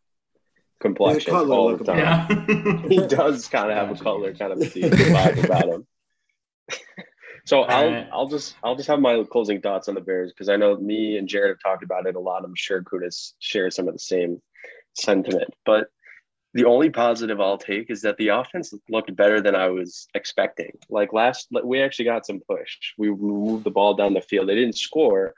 [0.79, 1.97] complexion Cutler all the time.
[1.97, 2.81] yeah.
[2.87, 5.87] He does kind of have a color kind of vibe about him.
[7.45, 8.09] So I'll Alright.
[8.11, 11.17] I'll just I'll just have my closing thoughts on the Bears because I know me
[11.17, 12.43] and Jared have talked about it a lot.
[12.43, 14.41] I'm sure Kunis shares some of the same
[14.95, 15.53] sentiment.
[15.65, 15.87] But
[16.57, 20.71] the only positive I'll take is that the offense looked better than I was expecting.
[20.89, 22.93] Like last, we actually got some push.
[22.97, 24.49] We moved the ball down the field.
[24.49, 25.35] They didn't score.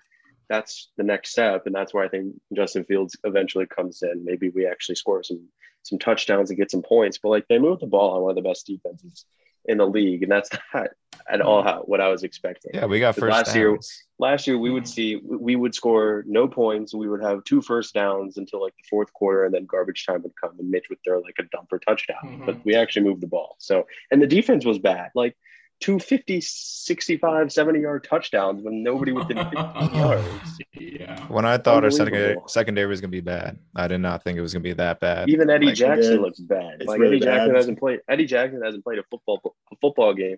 [0.47, 4.23] That's the next step, and that's where I think Justin Fields eventually comes in.
[4.23, 5.45] Maybe we actually score some
[5.83, 7.17] some touchdowns and get some points.
[7.17, 9.25] But like they moved the ball on one of the best defenses
[9.69, 10.87] in the league, and that's not
[11.31, 12.71] at all how, what I was expecting.
[12.73, 13.79] yeah, we got first last year-
[14.21, 16.93] Last year, we would see we would score no points.
[16.93, 20.21] We would have two first downs until like the fourth quarter, and then garbage time
[20.23, 22.17] would come, and Mitch would throw like a dumper touchdown.
[22.25, 22.45] Mhm.
[22.45, 23.55] But we actually moved the ball.
[23.59, 25.11] So, and the defense was bad.
[25.15, 25.37] Like
[25.79, 30.59] two 50, 65, 70 yard touchdowns when nobody within 15 yards.
[30.73, 31.25] yeah.
[31.27, 34.41] When I thought our secondary secondary was gonna be bad, I did not think it
[34.41, 35.29] was gonna be that bad.
[35.29, 36.19] Even Eddie Like, Jackson Yeah.
[36.21, 36.75] looks bad.
[36.79, 37.99] It's like really Eddie Jackson hasn't played.
[38.09, 40.37] Eddie Jackson hasn't played a football a football game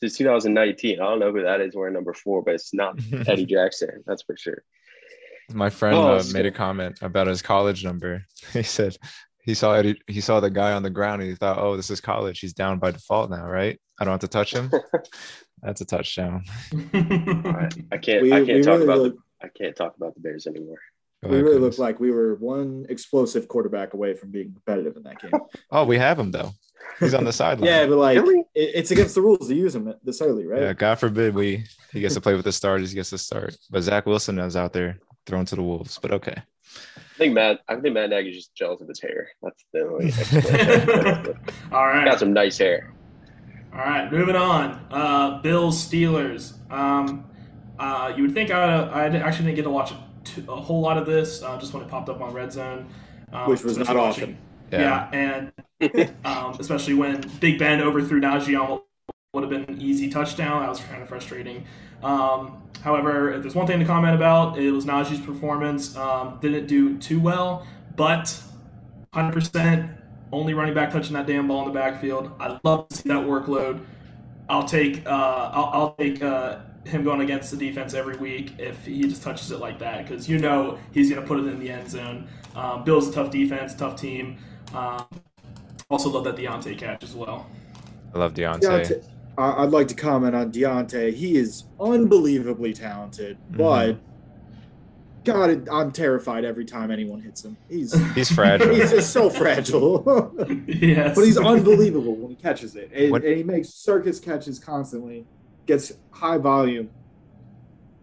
[0.00, 1.00] since 2019.
[1.00, 4.02] I don't know who that is wearing number four, but it's not Eddie Jackson.
[4.06, 4.62] That's for sure.
[5.52, 8.24] My friend Oh, uh, made a comment about his college number.
[8.52, 8.96] He said
[9.44, 11.90] he saw Eddie, he saw the guy on the ground and he thought, "Oh, this
[11.90, 12.40] is college.
[12.40, 13.78] He's down by default now, right?
[14.00, 14.70] I don't have to touch him."
[15.62, 16.44] That's a touchdown.
[16.72, 16.80] All
[17.52, 17.74] right.
[17.92, 18.22] I can't.
[18.22, 19.46] We- I can't talk really about look- the.
[19.46, 20.78] I can't talk about the Bears anymore.
[21.22, 21.62] Go we ahead, really Curtis.
[21.62, 25.30] looked like we were one explosive quarterback away from being competitive in that game.
[25.70, 26.52] Oh, we have him though.
[27.00, 27.66] He's on the sideline.
[27.68, 28.40] yeah, but like Really?
[28.54, 30.60] it, it's against the rules to use him this early, right?
[30.62, 32.90] Yeah, God forbid we he gets to play with the starters.
[32.90, 33.56] He gets to start.
[33.70, 35.98] But Zach Wilson is out there thrown to the wolves.
[36.00, 36.42] But okay.
[36.96, 37.60] I think Matt.
[37.68, 39.28] I think Matt Nagy's just jealous of his hair.
[39.42, 40.06] That's the only.
[40.08, 41.38] explanation.
[41.72, 42.04] All right.
[42.04, 42.94] Got some nice hair.
[43.74, 44.86] All right, moving on.
[44.88, 46.54] Uh, Bills Steelers.
[46.70, 47.24] Um,
[47.76, 50.80] uh, you would think I, I actually didn't get to watch a, t- a whole
[50.80, 52.88] lot of this uh, just when it popped up on Red Zone,
[53.32, 54.38] um, Which was not especially often.
[54.70, 55.52] Yeah, and
[56.24, 58.84] um, especially when Big Ben overthrew Najee on what
[59.32, 60.62] would have been an easy touchdown.
[60.62, 61.64] That was kind of frustrating.
[62.04, 65.96] Um, however, if there's one thing to comment about, it was Najee's performance.
[65.96, 68.40] Um, didn't do too well, but
[69.14, 69.96] 100%
[70.32, 72.30] only running back touching that damn ball in the backfield.
[72.38, 73.84] I love to see that workload.
[74.48, 78.84] I'll take uh, I'll, I'll take uh, him going against the defense every week if
[78.84, 81.58] he just touches it like that because you know he's going to put it in
[81.58, 82.28] the end zone.
[82.54, 84.36] Um, Bills a tough defense, tough team.
[84.74, 85.06] Um,
[85.88, 87.48] also love that Diontae catch as well.
[88.14, 88.60] I love Diontae.
[88.60, 89.04] Diontae,
[89.36, 91.12] I- I'd like to comment on Diontae.
[91.12, 93.56] He is unbelievably talented, Mhm.
[93.58, 93.96] but
[95.24, 97.56] God, it- I'm terrified every time anyone hits him.
[97.68, 98.74] He's He's fragile.
[98.74, 100.34] he's just so fragile.
[100.66, 104.58] yes, but he's unbelievable when he catches it, and, What- and he makes circus catches
[104.58, 105.26] constantly.
[105.66, 106.90] Gets high volume,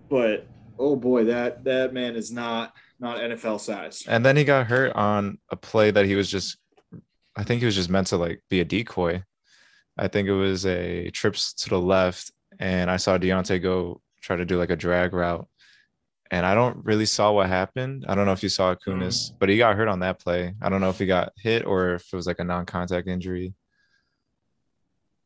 [0.09, 0.47] but
[0.79, 4.03] oh boy, that that man is not not NFL size.
[4.07, 6.57] And then he got hurt on a play that he was just
[7.35, 9.23] I think he was just meant to like be a decoy.
[9.97, 14.35] I think it was a trips to the left, and I saw Diontae go try
[14.35, 15.47] to do like a drag route.
[16.29, 18.05] And I don't really saw what happened.
[18.07, 19.31] I don't know if you saw Kunis, mm.
[19.37, 20.55] but he got hurt on that play.
[20.61, 23.53] I don't know if he got hit or if it was like a non-contact injury.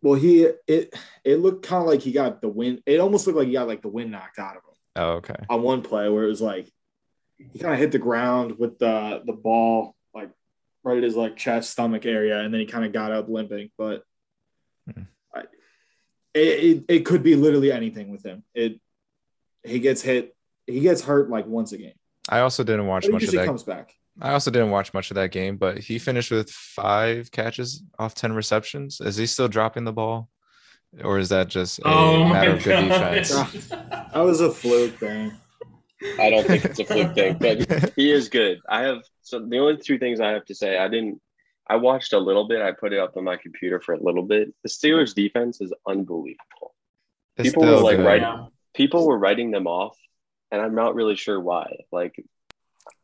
[0.02, 2.82] Well, he it it looked kind of like he got the wind.
[2.88, 4.76] It almost looked like he got like the wind knocked out of him.
[4.96, 5.36] Oh, okay.
[5.50, 6.72] on one play where it was like
[7.38, 10.30] he kind of hit the ground with the the ball like
[10.84, 13.72] right at his like chest stomach area and then he kind of got up limping
[13.78, 14.04] but
[14.92, 15.04] Hmm.
[15.34, 15.40] I,
[16.34, 18.80] it, it, it could be literally anything with him it
[19.64, 20.36] he gets hit
[20.68, 21.94] he gets hurt like once a game
[22.30, 23.46] I also didn't watch but he much of that.
[23.46, 27.32] comes back I also didn't watch much of that game, but he finished with five
[27.32, 29.02] catches off 10 receptions.
[29.02, 30.30] Is he still dropping the ball?
[31.04, 33.14] Or is that just a Oh matter of good god!
[33.14, 33.68] defense?
[33.70, 35.34] that was a fluke thing
[36.20, 38.62] I don't think it's a fluke thing, but he is good.
[38.70, 40.78] I have so the only two things I have to say.
[40.78, 41.20] I didn't.
[41.68, 42.62] I watched a little bit.
[42.62, 44.54] I put it up on my computer for a little bit.
[44.64, 46.76] The Steelers' defense is unbelievable.
[47.38, 48.06] It's People were like good.
[48.06, 48.46] right- Yeah.
[48.74, 49.98] People were writing them off,
[50.52, 51.78] and I'm not really sure why.
[51.92, 52.22] Like,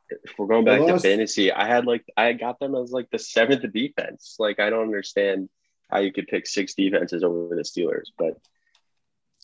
[0.10, 3.10] if we're going back They to fantasy, I had like I got them as like
[3.10, 4.36] the seventh defense.
[4.38, 5.50] Like, I don't understand
[5.90, 8.38] how you could pick six defenses over the Steelers, but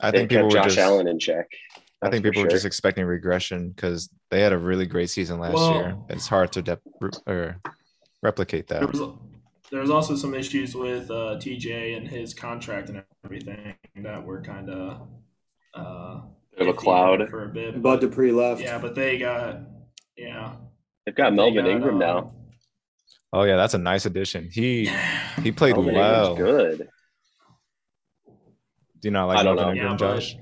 [0.02, 1.48] I think people kept were Josh just Allen in check.
[2.02, 5.10] I think That's for people were just expecting regression because they had a really great
[5.10, 5.98] season last Well- year.
[6.10, 6.82] It's hard to dep-
[7.26, 7.60] or
[8.22, 8.92] replicate There that.
[8.92, 9.02] was,
[9.72, 14.42] there was also some issues with uh, TJ and his contract and everything that were
[14.42, 15.08] kind of
[15.74, 16.22] uh,
[16.58, 17.30] Bit of a cloud.
[17.30, 17.82] for a bit.
[17.82, 19.60] Bud Dupree left yeah, but they got
[20.18, 20.56] yeah.
[21.06, 22.32] They've got they Melvin got, Ingram um, now.
[23.32, 24.50] Oh yeah, that's a nice addition.
[24.52, 24.90] He
[25.44, 26.32] he played Melvin well.
[26.32, 26.90] Ingram's good.
[29.00, 29.72] Do you not like Melvin know.
[29.72, 30.36] Ingram, Yeah, Josh?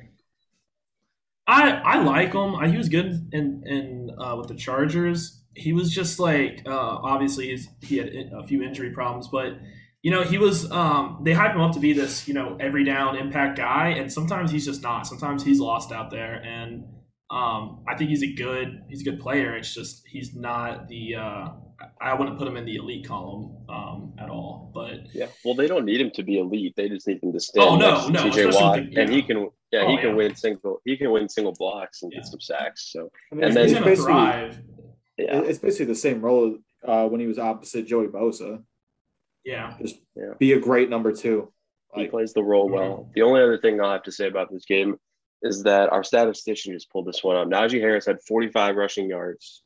[1.47, 2.55] I I like him.
[2.55, 5.41] I, he was good in in uh, with the Chargers.
[5.55, 9.53] He was just like uh, obviously he's, he had a few injury problems, but
[10.03, 10.69] you know he was.
[10.71, 14.11] Um, they hype him up to be this you know every down impact guy, and
[14.11, 15.07] sometimes he's just not.
[15.07, 16.83] Sometimes he's lost out there, and
[17.31, 19.55] um, I think he's a good he's a good player.
[19.55, 21.15] It's just he's not the.
[21.15, 21.47] Uh,
[21.99, 25.27] I wouldn't put him in the elite column um, at all, but Yeah.
[25.43, 26.73] Well, they don't need him to be elite.
[26.77, 27.59] They just need him to stay.
[27.59, 29.49] Oh, no, next to no, TJ Watt, the- and he can.
[29.73, 30.15] Yeah, Oh, he can yeah.
[30.15, 30.81] win single.
[30.85, 32.19] He can win single blocks and Yeah.
[32.19, 32.91] get some sacks.
[32.93, 34.61] So I mean, And it's, then- he's basically, thrive.
[35.17, 38.63] Yeah, it's basically the same role uh, when he was opposite Joey Bosa
[39.43, 40.33] Yeah, just Yeah.
[40.39, 41.51] be a great number two
[41.95, 43.09] he plays the role well.
[43.15, 44.97] The only other thing I'll have to say about this game
[45.41, 47.47] is that our statistician just pulled this one up.
[47.47, 49.63] Najee Harris had 45 rushing yards.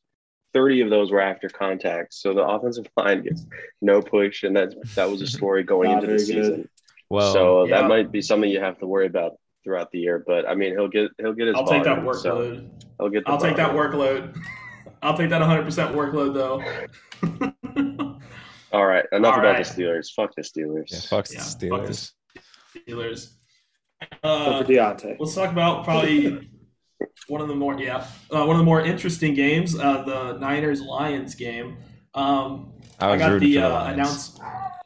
[0.53, 2.13] 30 of those were after contact.
[2.13, 3.47] So the offensive line gets
[3.81, 6.25] no push, and that that was a story going into the very good.
[6.27, 6.69] season.
[7.09, 7.81] Well, so Yeah.
[7.81, 9.31] that might be something you have to worry about
[9.63, 10.23] throughout the year.
[10.23, 11.55] But I mean, he'll get he'll get his.
[11.55, 12.69] I'll take that volume, so workload.
[12.99, 13.23] he'll get.
[13.25, 14.35] I'll take that workload.
[15.01, 16.61] I'll take that 100% workload though.
[18.71, 19.65] All right, enough All about right.
[19.65, 20.11] the Steelers.
[20.13, 20.91] Fuck the Steelers.
[20.91, 21.69] yeah, fuck the Steelers.
[21.69, 22.41] fuck
[22.75, 23.33] the Steelers.
[24.23, 25.17] Uh, for Diontae.
[25.19, 26.49] let's talk about probably
[27.27, 30.81] one of the more yeah uh, one of the more interesting games, uh, the Niners
[30.81, 31.77] Lions game.
[32.13, 34.39] Um, I I, got the for the uh, announce.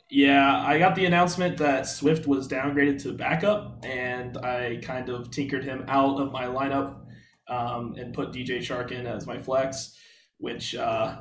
[0.09, 5.31] Yeah, I got the announcement that Swift was downgraded to backup, and I kind of
[5.31, 7.01] tinkered him out of my lineup
[7.47, 9.97] um, and put DJ Chark in as my flex.
[10.43, 11.15] Which uh,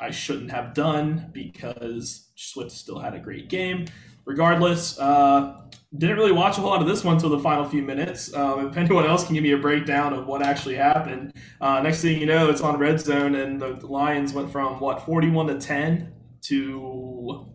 [0.00, 3.84] I shouldn't have done because Swift still had a great game.
[4.24, 5.60] Regardless, uh,
[5.98, 8.32] didn't really watch a whole lot of this one until the final few minutes.
[8.34, 12.00] Um, if anyone else can give me a breakdown of what actually happened, uh, next
[12.00, 15.58] thing you know, it's on red zone, and the Lions went from what 41 to
[15.60, 16.10] 10
[16.44, 17.46] to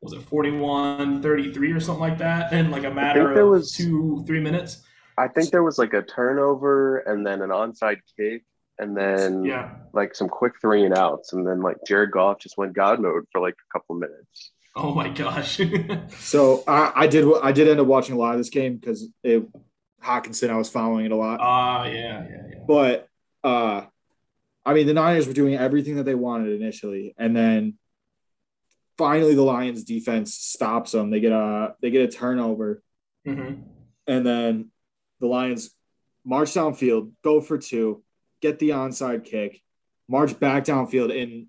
[0.00, 3.72] was it 41 33 or something like that in like a matter there of was-
[3.72, 4.82] two three minutes
[5.16, 8.42] I think there was like a turnover and then an onside kick
[8.78, 12.56] and then yeah like some quick three and outs and then like Jared Goff just
[12.58, 14.50] went God mode for like a couple minutes.
[14.74, 15.60] oh my gosh
[16.18, 19.08] So I, I did I did end up watching a lot of this game because
[19.22, 19.46] it
[20.02, 21.38] Hockenson I was following it a lot.
[21.40, 23.08] ah yeah yeah yeah But
[23.42, 23.82] uh
[24.66, 27.74] I mean the Niners were doing everything that they wanted initially, and then
[28.96, 31.10] finally the Lions defense stops them.
[31.10, 32.82] They get a they get a turnover,
[33.26, 33.54] hmm
[34.06, 34.70] and then
[35.20, 35.70] the Lions
[36.26, 38.02] march downfield, go for two,
[38.44, 39.62] get the onside kick,
[40.06, 41.46] march back downfield, and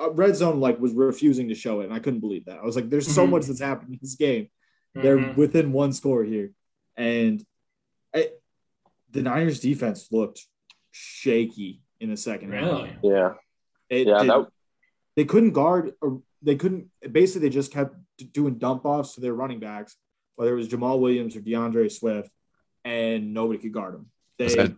[0.00, 2.58] uh, red zone like was refusing to show it, and I couldn't believe that.
[2.60, 3.30] I was like, "There's so Mhm.
[3.30, 4.48] much that's happened in this game."
[4.94, 5.36] They're Mhm.
[5.36, 6.52] within one score here,
[6.96, 7.44] and
[8.14, 8.30] I,
[9.10, 10.46] the Niners defense looked
[10.92, 12.64] shaky in the second half.
[12.64, 13.34] really Yeah.
[13.88, 14.48] It Yeah, did- that
[15.16, 17.94] they couldn't guard or they couldn't basically they just kept
[18.32, 19.96] doing dump offs to their running backs,
[20.36, 22.30] whether it was Jamaal Williams or D'Andre Swift,
[22.84, 24.10] and nobody could guard them.
[24.38, 24.74] They,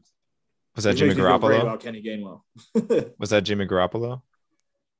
[0.75, 1.62] Was that was Jimmy makes me feel great Garoppolo?
[1.62, 3.14] about Kenny Gainwell.
[3.18, 4.22] Was that Jimmy Garoppolo?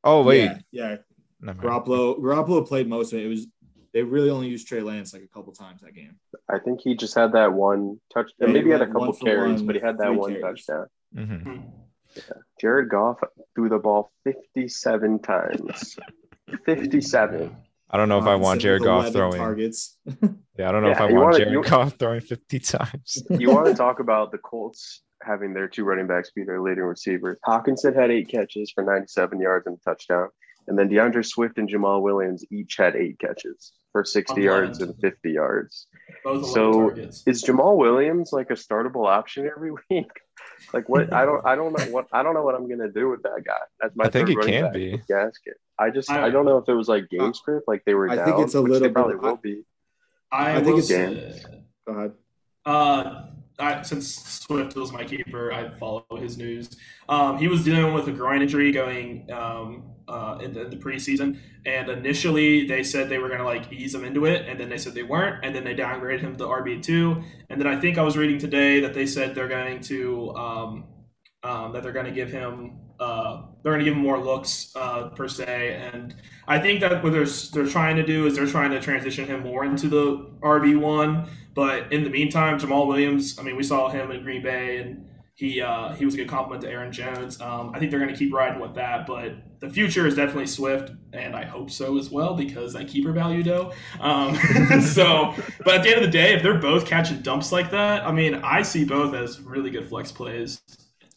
[0.05, 0.97] Oh wait, yeah, yeah.
[1.41, 1.85] Never mind.
[1.85, 3.25] Garoppolo Garoppolo played most of it.
[3.27, 3.47] It was
[3.93, 6.17] they really only used Trey Lance like a couple times that game.
[6.49, 9.57] I think he just had that one touch Yeah, maybe he had a couple carries,
[9.61, 10.65] one but he had that one carries.
[10.67, 10.87] touchdown.
[11.15, 11.71] Mhm.
[12.61, 13.19] Jared Goff
[13.57, 15.97] threw the ball 57 times.
[16.67, 17.57] 57.
[17.91, 19.37] I don't know if I want Jared Goff throwing.
[19.39, 19.97] targets.
[20.59, 23.23] Yeah, I don't know if I want wanna- Jared you- Goff throwing 50 times.
[23.31, 26.85] You want to talk about the Colts having their two running backs be their leading
[26.85, 27.39] receivers.
[27.47, 30.29] Hockenson had eight catches for 97 yards and a touchdown.
[30.67, 34.95] And then D'Andre Swift and Jamaal Williams each had eight catches for 60 yards and
[35.01, 35.87] 50 yards.
[36.25, 40.11] So, Is Jamaal Williams like a startable option every week?
[40.73, 41.13] Like what?
[41.13, 41.45] I don't.
[41.47, 42.07] I don't know what.
[42.13, 43.59] I don't know what I'm gonna do with that guy.
[43.81, 44.93] That's my I think it can back be.
[44.93, 45.55] with Gasket.
[45.79, 46.11] I just.
[46.11, 48.25] I- I, don't know if it was like game script, like they were I down.
[48.27, 49.63] think it's a little they bit- probably I- will be.
[50.33, 51.43] I, I think will it's- say-
[51.87, 52.13] Go ahead.
[52.65, 53.23] Uh,
[53.59, 56.71] I, since Swift was my keeper, I follow his news.
[57.09, 60.77] Um, he was dealing with a groin injury going um, uh, in, the, in the
[60.77, 64.59] preseason, and initially they said they were going to like ease him into it, and
[64.59, 67.69] then they said they weren't, and then they downgraded him to RB two, and then
[67.69, 70.85] I think I was reading today that they said they're going to um,
[71.45, 74.73] um, that they're going to give him uh, they're going to give him more looks
[74.77, 76.15] uh, per se, and
[76.49, 79.43] I think that what they're they're trying to do is they're trying to transition him
[79.43, 81.29] more into the RB one.
[81.55, 85.07] But in the meantime, Jamaal Williams, I mean, we saw him in Green Bay, and
[85.35, 87.41] he uh, he was a good compliment to Aaron Jones.
[87.41, 90.47] Um, I think they're going to keep riding with that, but the future is definitely
[90.47, 93.73] Swift, and I hope so as well because that keeper value, though.
[94.01, 94.35] Um,
[94.81, 95.35] so,
[95.65, 98.13] but at the end of the day, if they're both catching dumps like that, I
[98.13, 100.63] mean, I see both as really good flex plays.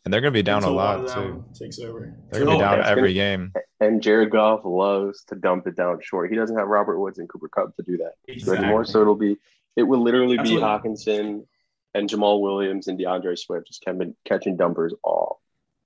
[0.08, 1.44] And they're going to be down a until one lot too.
[1.54, 2.18] Takes over.
[2.32, 3.54] They're going to be Oh, down every gonna- game.
[3.82, 6.30] And Jared Goff loves to dump it down short.
[6.30, 8.64] He doesn't have Robert Woods and Cooper Kupp to do that Exactly.
[8.64, 8.86] anymore.
[8.86, 9.36] So it'll be.
[9.76, 11.46] It will literally That's be Hockenson
[11.94, 15.42] and Jamaal Williams and D'Andre Swift just catching catching dumpers all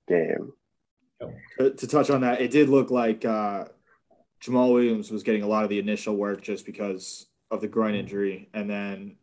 [0.06, 0.52] game.
[1.58, 3.64] to, to touch on that, it did look like uh,
[4.40, 7.96] Jamaal Williams was getting a lot of the initial work just because of the groin
[7.96, 9.16] injury, and then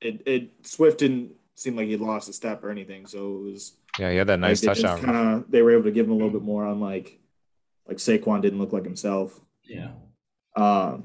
[0.00, 3.76] it it Swift didn't seem like he lost a step or anything, so it was
[3.98, 5.00] Yeah, he had that nice like, touchdown.
[5.00, 6.64] Kind of, they were able to give him a little bit more.
[6.66, 7.18] on like
[7.86, 9.40] like Saquon didn't look like himself.
[9.64, 9.90] Yeah.
[10.56, 11.04] Um,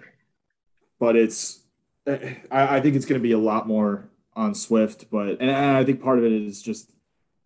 [1.00, 1.60] but it's,
[2.08, 5.84] I, I think it's going to be a lot more on Swift, but and I
[5.84, 6.92] think part of it is just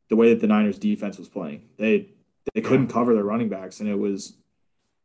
[0.09, 1.63] the way that the Niners defense was playing.
[1.77, 2.09] They
[2.53, 4.35] they couldn't cover their running backs, and it was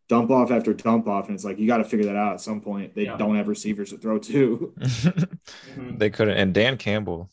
[0.09, 2.41] dump off after dump off, and it's like you got to figure that out at
[2.41, 2.95] some point.
[2.95, 3.17] They Yeah.
[3.17, 4.75] don't have receivers to throw to.
[4.81, 5.99] Mhm.
[5.99, 6.37] they couldn't.
[6.37, 7.31] And Dan Campbell,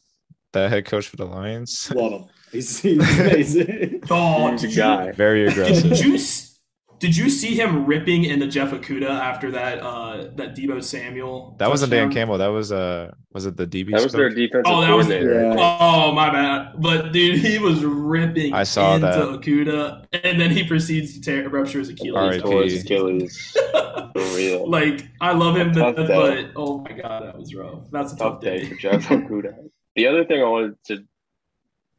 [0.53, 2.23] the head coach for the Lions, Love him.
[2.55, 4.01] He's, he's amazing.
[4.09, 5.11] Oh, He's a you- guy.
[5.11, 5.83] very aggressive.
[5.83, 6.05] Did aggressive.
[6.05, 6.51] you
[6.97, 11.55] did you see him ripping into Jeff Okudah after that uh that Deebo Samuel?
[11.59, 12.09] That wasn't Dan?
[12.11, 12.37] Campbell.
[12.37, 13.91] That was uh, was it the DB?
[13.91, 14.37] That was their coach?
[14.37, 15.41] defensive Oh, that was- coordinator.
[15.55, 15.77] Yeah.
[15.81, 19.17] Oh my bad, but dude, he was ripping I saw into that.
[19.19, 22.15] Okudah, and then he proceeds to tear, rupture his Achilles.
[22.15, 22.39] R.I.P.
[22.41, 23.51] Tore his Achilles.
[23.51, 24.69] For real.
[24.69, 27.91] like I love him, but, but oh my god, that was rough.
[27.91, 28.69] That's a tough, tough day day.
[28.69, 29.55] for Jeff Okudah.
[29.97, 31.05] The other thing I wanted to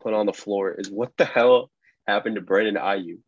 [0.07, 1.69] put on the floor is what the hell
[2.07, 3.19] happened to Brandon Aiyuk?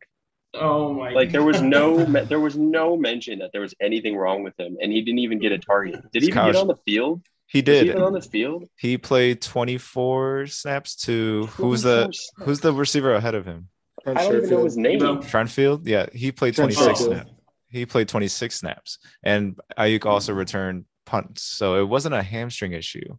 [0.53, 4.43] Oh my, Like there was no there was no mention that there was anything wrong
[4.43, 6.01] with him, and he didn't even get a target.
[6.13, 7.21] Did he even get on the field?
[7.47, 7.87] He Was he did.
[7.87, 8.63] even on the field?
[8.77, 12.31] He played 24 snaps to who's the snaps.
[12.37, 13.67] who's the receiver ahead of him?
[14.03, 14.99] Trent I don't even know his name.
[15.01, 15.23] Deebo.
[15.29, 17.31] Trentfield, yeah, he played 26 snaps.
[17.69, 23.17] He played 26 snaps, and Aiyuk also returned punts, so it wasn't a hamstring issue.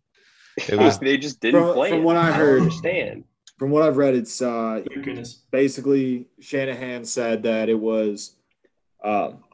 [0.69, 1.91] It was they just didn't From- play.
[1.91, 2.05] from him.
[2.05, 3.25] what I don't heard- understand.
[3.61, 5.35] From what I've read, it's uh, Goodness.
[5.51, 8.37] basically Shanahan said that it was
[9.05, 9.45] um,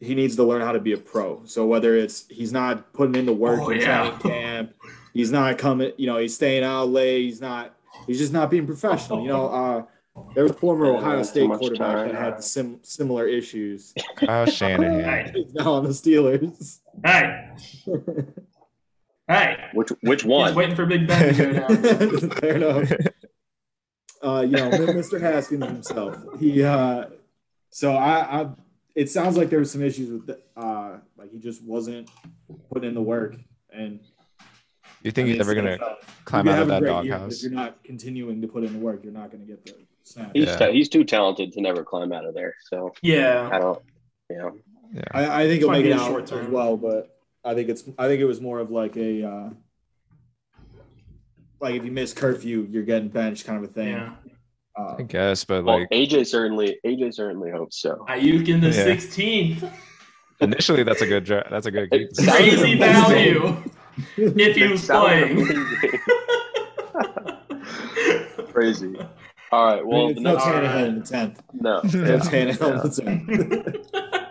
[0.00, 1.40] he needs to learn how to be a pro.
[1.46, 4.10] So whether it's he's not putting in the work Oh, in yeah.
[4.10, 4.74] training camp,
[5.14, 7.74] he's not coming, you know, he's staying out late, he's not,
[8.06, 9.22] he's just not being professional.
[9.22, 9.82] You know, uh,
[10.34, 12.08] there was a former Ohio State quarterback time.
[12.08, 13.94] that had sim- similar issues.
[14.16, 15.02] Kyle Shanahan.
[15.24, 16.80] Hey, He's now on the Steelers.
[17.02, 17.48] hey,
[19.28, 19.56] hey.
[19.72, 20.54] Which which He's one?
[20.54, 22.30] waiting for Big Ben to go down.
[22.40, 22.92] Fair enough.
[24.24, 25.20] Uh, you know, Mr.
[25.20, 26.16] Haskins himself.
[26.40, 27.06] He uh,
[27.70, 28.48] so I, I
[28.94, 32.08] it sounds like there was some issues with the, uh like he just wasn't
[32.72, 33.34] putting in the work
[33.72, 34.00] and
[35.02, 37.36] You think I he's ever gonna like, climb out of that great year, but doghouse?
[37.36, 39.74] If you're not continuing to put in the work, you're not going to get the
[40.04, 40.30] snap.
[40.32, 40.56] He's Yeah.
[40.56, 42.54] ta- he's too talented to never climb out of there.
[42.70, 43.82] So yeah, I don't.
[44.30, 44.56] You know,
[44.94, 46.50] Yeah, I, I think he'll make it out short as term.
[46.52, 49.50] well, but I think it's I think it was more of like a uh,
[51.60, 53.92] like if you miss curfew, you're getting benched kind of a thing.
[53.92, 54.12] Yeah.
[54.78, 58.04] Uh, I guess, but well, like AJ certainly AJ certainly hopes so.
[58.08, 58.86] Aiyuk in the Yeah.
[58.96, 59.70] 16th.
[60.40, 62.14] initially that's a good dra- that's a good It keep.
[62.16, 62.78] sounds Crazy amazing.
[62.78, 63.62] value
[64.16, 65.46] if he was playing.
[68.52, 68.96] Crazy.
[69.52, 69.78] All right.
[69.78, 71.42] I Well, mean, it's the no next, Tannehill in the tenth.
[71.52, 71.80] no.
[71.84, 73.26] It's Tannehill in the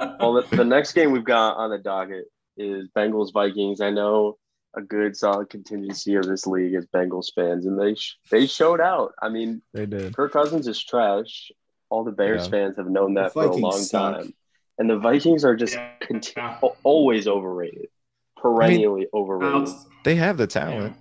[0.02, 0.20] tenth.
[0.20, 2.26] Well, the, the next game we've got on the docket
[2.58, 3.82] is Bengals Vikings.
[3.82, 4.38] I know
[4.76, 8.82] a good solid contingency of this league is Bengals fans, and they sh- they showed
[8.82, 9.14] out.
[9.22, 10.16] I mean, They did.
[10.16, 11.52] Kirk Cousins is trash.
[11.90, 12.52] All the Bears Yeah.
[12.52, 14.18] fans have known that for a long suck.
[14.18, 14.34] time,
[14.80, 15.92] and the Vikings are just Yeah.
[16.02, 16.42] conti-
[16.84, 17.90] always overrated,
[18.38, 19.70] perennially overrated.
[20.04, 20.96] They have the talent.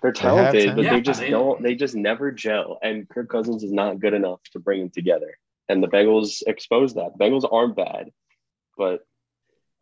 [0.00, 0.76] They're They talented, talent.
[0.76, 1.60] but Yeah, they just they- don't.
[1.62, 5.36] They just never gel, and Kirk Cousins is not good enough to bring them together.
[5.68, 7.18] And the Bengals exposed that.
[7.18, 8.12] The Bengals aren't bad,
[8.76, 9.04] but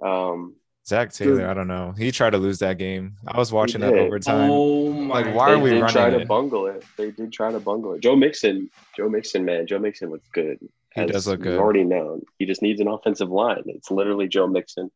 [0.03, 0.57] um,
[0.89, 1.93] Zac Taylor, I don't know.
[1.99, 3.17] He tried to lose that game.
[3.27, 3.99] I was watching that did.
[4.07, 4.51] overtime.
[4.53, 6.29] Oh my Like, why they are we did running try to it?
[6.29, 6.85] bungle it.
[6.97, 8.01] They did try to bungle it.
[8.03, 10.59] Joe Mixon, Joe Mixon, man, Joe Mixon was good.
[10.95, 11.59] He As does look good.
[11.59, 12.23] Already known.
[12.39, 13.65] He just needs an offensive line.
[13.67, 14.93] It's literally Joe Mixon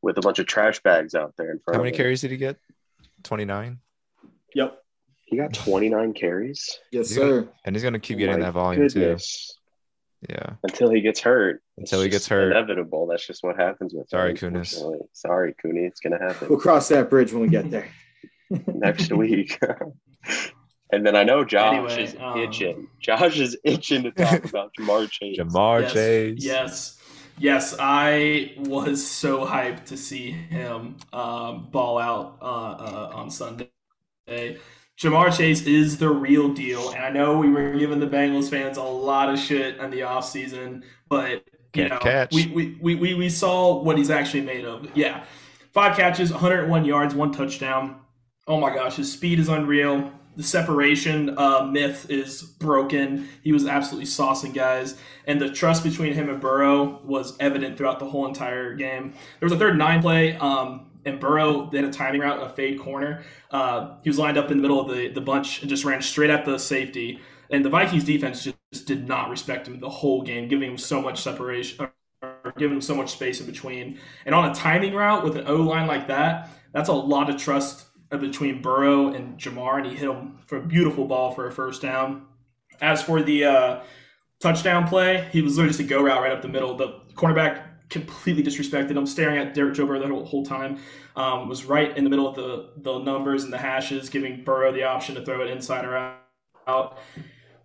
[0.00, 1.96] with a bunch of trash bags out there in front How many him.
[1.96, 2.56] carries did he get?
[3.24, 3.78] 29.
[4.54, 4.78] Yep.
[5.24, 6.78] He got 29 carries.
[6.92, 7.48] Yes, You sir.
[7.64, 9.48] And he's gonna keep Oh getting my that volume goodness.
[9.48, 9.61] too.
[10.28, 10.50] Yeah.
[10.62, 11.62] Until he gets hurt.
[11.78, 12.52] Until It's he gets hurt.
[12.52, 13.06] Inevitable.
[13.08, 14.80] That's just what happens with Sorry, him, Kunis.
[15.12, 15.80] Sorry, Cooney.
[15.84, 17.88] It's gonna happen We'll cross that bridge when we get there.
[18.66, 19.58] next week.
[20.92, 22.88] and then I know Josh Anyway, is um, itching.
[23.00, 25.38] Josh is itching to talk about Ja'Marr Chase.
[25.38, 26.44] Ja'Marr yes, Chase.
[26.44, 26.98] Yes.
[27.38, 33.70] Yes, I was so hyped to see him um, ball out uh, uh, on Sunday.
[35.02, 36.90] Ja'Marr Chase is the real deal.
[36.90, 40.00] And I know we were giving the Bengals fans a lot of shit in the
[40.00, 41.40] offseason, but you
[41.72, 42.32] Can't know, catch.
[42.32, 44.88] We, we, we, we, we saw what he's actually made of.
[44.96, 45.24] Yeah.
[45.72, 48.00] Five catches, 101 yards, one touchdown.
[48.46, 50.12] Oh my gosh, his speed is unreal.
[50.36, 53.28] The separation uh, myth is broken.
[53.42, 54.96] He was absolutely saucing guys,
[55.26, 59.12] and the trust between him and Burrow was evident throughout the whole entire game.
[59.40, 62.48] There was a third and nine play, um, and Burrow had a timing route, a
[62.48, 63.24] fade corner.
[63.50, 66.00] Uh, he was lined up in the middle of the, the bunch and just ran
[66.02, 67.20] straight at the safety.
[67.50, 71.02] And the Vikings defense just did not respect him the whole game, giving him so
[71.02, 71.86] much separation,
[72.22, 73.98] or giving him so much space in between.
[74.24, 77.36] And on a timing route with an O line like that, that's a lot of
[77.36, 81.52] trust between Burrow and Ja'Marr, and he hit him for a beautiful ball for a
[81.52, 82.26] first down.
[82.80, 83.80] As for the uh,
[84.40, 86.76] touchdown play, he was literally just a go route right up the middle.
[86.76, 90.78] The cornerback completely disrespected I'm staring at Derek Joe Burrow the whole, whole time.
[91.14, 94.72] Um, was right in the middle of the the numbers and the hashes, giving Burrow
[94.72, 96.16] the option to throw it inside or
[96.66, 96.98] out.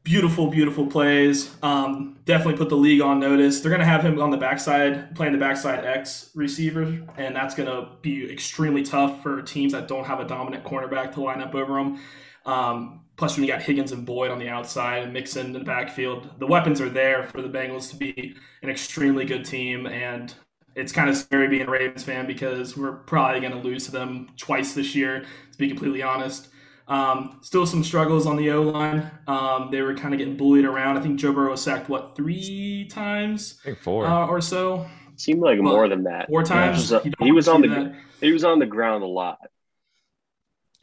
[0.04, 1.54] Beautiful, beautiful plays.
[1.62, 3.60] Um, definitely put the league on notice.
[3.60, 6.84] They're going to have him on the backside, playing the backside X receiver,
[7.18, 11.14] and that's going to be extremely tough for teams that don't have a dominant cornerback
[11.16, 12.00] to line up over him.
[12.46, 15.60] Um, plus, when you got Higgins and Boyd on the outside and Mixon in the
[15.60, 19.86] backfield, the weapons are there for the Bengals to be an extremely good team.
[19.88, 20.34] And
[20.76, 23.92] it's kind of scary being a Ravens fan because we're probably going to lose to
[23.92, 26.50] them twice this year, to be completely honest.
[26.88, 29.10] Um, still some struggles on the O line.
[29.28, 30.98] Um, they were kind of getting bullied around.
[30.98, 34.06] I think Joe Burrow was sacked what three times I think four.
[34.06, 34.86] uh, or so.
[35.18, 36.28] Seemed like Well, more than that.
[36.30, 36.90] Four times.
[36.90, 37.96] He was, he was on the that.
[38.22, 39.40] he was on the ground a lot.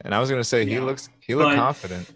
[0.01, 0.81] and I was gonna say he Yeah.
[0.81, 2.11] looks he looked But- confident,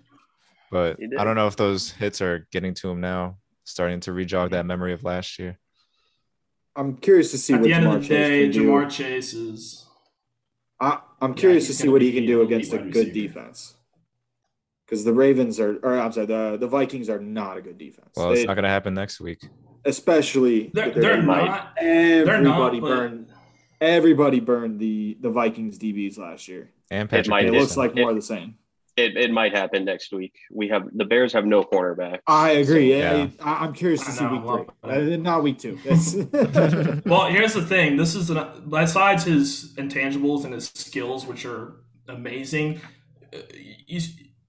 [0.72, 4.51] but I don't know if those hits are getting to him now, starting to rejog
[4.51, 5.57] that memory of last year.
[6.76, 8.49] I'm curious to see At what the end Ja'Marr of the day.
[8.49, 9.86] Ja'Marr Chase is
[10.80, 13.11] I, I'm curious he's to see what he can do against a good receiver.
[13.28, 13.76] defense.
[14.86, 18.09] because the Ravens are, or I'm sorry, the the Vikings are not a good defense.
[18.15, 19.41] Well, it's not going to happen next week.
[19.86, 21.74] especially They're, with their- they're not.
[21.80, 23.26] everybody but- burned
[23.82, 26.70] everybody burned the the Vikings DBs last year.
[26.91, 28.55] And Patrick might- It It looks like more of the same.
[29.00, 30.36] It, it might happen next week.
[30.52, 32.20] We have the Bears have no cornerback.
[32.28, 32.91] I agree.
[32.91, 33.16] Yeah.
[33.16, 33.28] Yeah.
[33.39, 35.78] I, am curious to I see know, week well, three, uh, not week two.
[37.06, 37.97] Well, here's the thing.
[37.97, 41.78] This is an, besides his intangibles and his skills, which are
[42.08, 42.82] amazing.
[43.34, 43.38] uh,
[43.88, 44.02] You,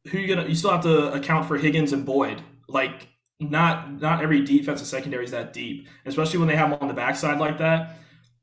[0.08, 0.48] who you gonna?
[0.48, 2.42] You still have to account for Higgins and Boyd.
[2.68, 6.88] Like, not not every defensive secondary is that deep, especially when they have him on
[6.88, 7.96] the backside like that.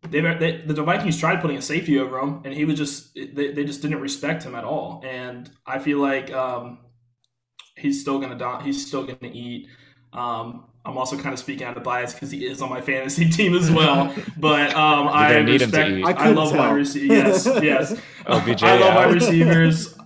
[0.04, 3.52] They've, they, the Vikings tried putting a safety over him, and he was just they,
[3.52, 5.02] they just didn't respect him at all.
[5.06, 6.80] And I feel like um,
[7.76, 9.68] he's still gonna do, he's still gonna eat.
[10.14, 13.30] Um, I'm also kind of speaking out of bias because he is on my fantasy
[13.32, 14.14] team as well.
[14.38, 15.90] But um, I gonna him to respect.
[15.90, 16.06] eat.
[16.06, 16.60] I I, love tell.
[16.60, 17.46] wide receivers.
[17.46, 18.02] Yes, yes.
[18.28, 18.96] OBJ I love out.
[18.96, 19.96] wide receivers.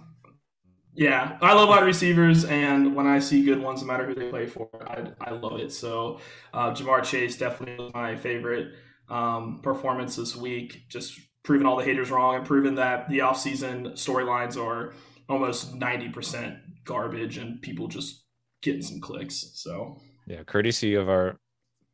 [0.93, 4.29] Yeah, I love wide receivers, and when I see good ones, no matter who they
[4.29, 5.71] play for, I, I love it.
[5.71, 6.19] So,
[6.53, 8.73] uh, Ja'Marr Chase definitely was my favorite
[9.11, 10.83] um, performance this week.
[10.89, 14.93] Just proving all the haters wrong and proving that the offseason storylines are
[15.29, 18.23] almost 90% garbage and people just
[18.61, 19.51] getting some clicks.
[19.55, 21.37] So, Yeah, courtesy of our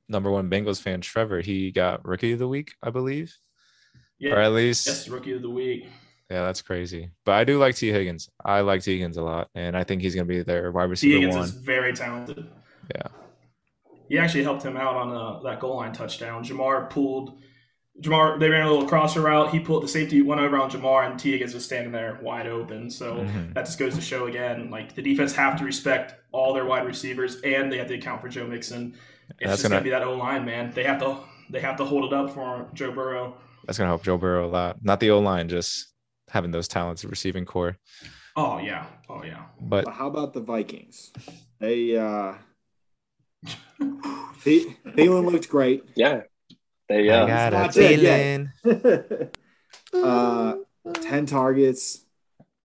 [0.08, 1.42] number one Bengals fan, Trevor.
[1.42, 3.36] He got rookie of the week, I believe,
[4.20, 5.88] yeah, or at least yes, rookie of the week.
[6.30, 7.10] Yeah, that's crazy.
[7.24, 8.30] But I do like Tee Higgins.
[8.44, 10.86] I like Tee Higgins a lot, and I think he's going to be their wide
[10.86, 10.90] T.
[10.90, 11.46] receiver Higgins one.
[11.46, 12.50] is very talented.
[12.94, 13.08] Yeah.
[14.10, 16.44] He actually helped him out on uh, that goal line touchdown.
[16.44, 17.40] Ja'Marr pulled.
[18.02, 19.50] Ja'Marr, they ran a little crosser route.
[19.52, 22.48] He pulled the safety, went over on Ja'Marr, and Tee Higgins was standing there wide
[22.48, 22.90] open.
[22.90, 23.54] So Mhm.
[23.56, 26.86] that just goes to show again, like the defense have to respect all their wide
[26.86, 28.94] receivers, and they have to account for Joe Mixon.
[29.30, 30.72] It's That's just gonna- gonna be that O line, man.
[30.74, 31.18] They have to
[31.50, 33.38] they have to hold it up for Joe Burrow.
[33.66, 34.84] That's going to help Joe Burrow a lot.
[34.84, 35.94] Not the O line, just
[36.30, 37.78] having those talents at receiving core.
[38.36, 39.46] Oh yeah, oh yeah.
[39.62, 41.12] But But how about the Vikings?
[41.60, 42.38] They uh Thie-
[43.80, 45.84] Thielen looked great.
[45.96, 46.22] Yeah.
[46.90, 47.28] They I yeah.
[47.28, 48.48] got a not dead yet.
[48.64, 49.30] feeling.
[49.94, 50.56] uh
[51.02, 52.06] 10 targets.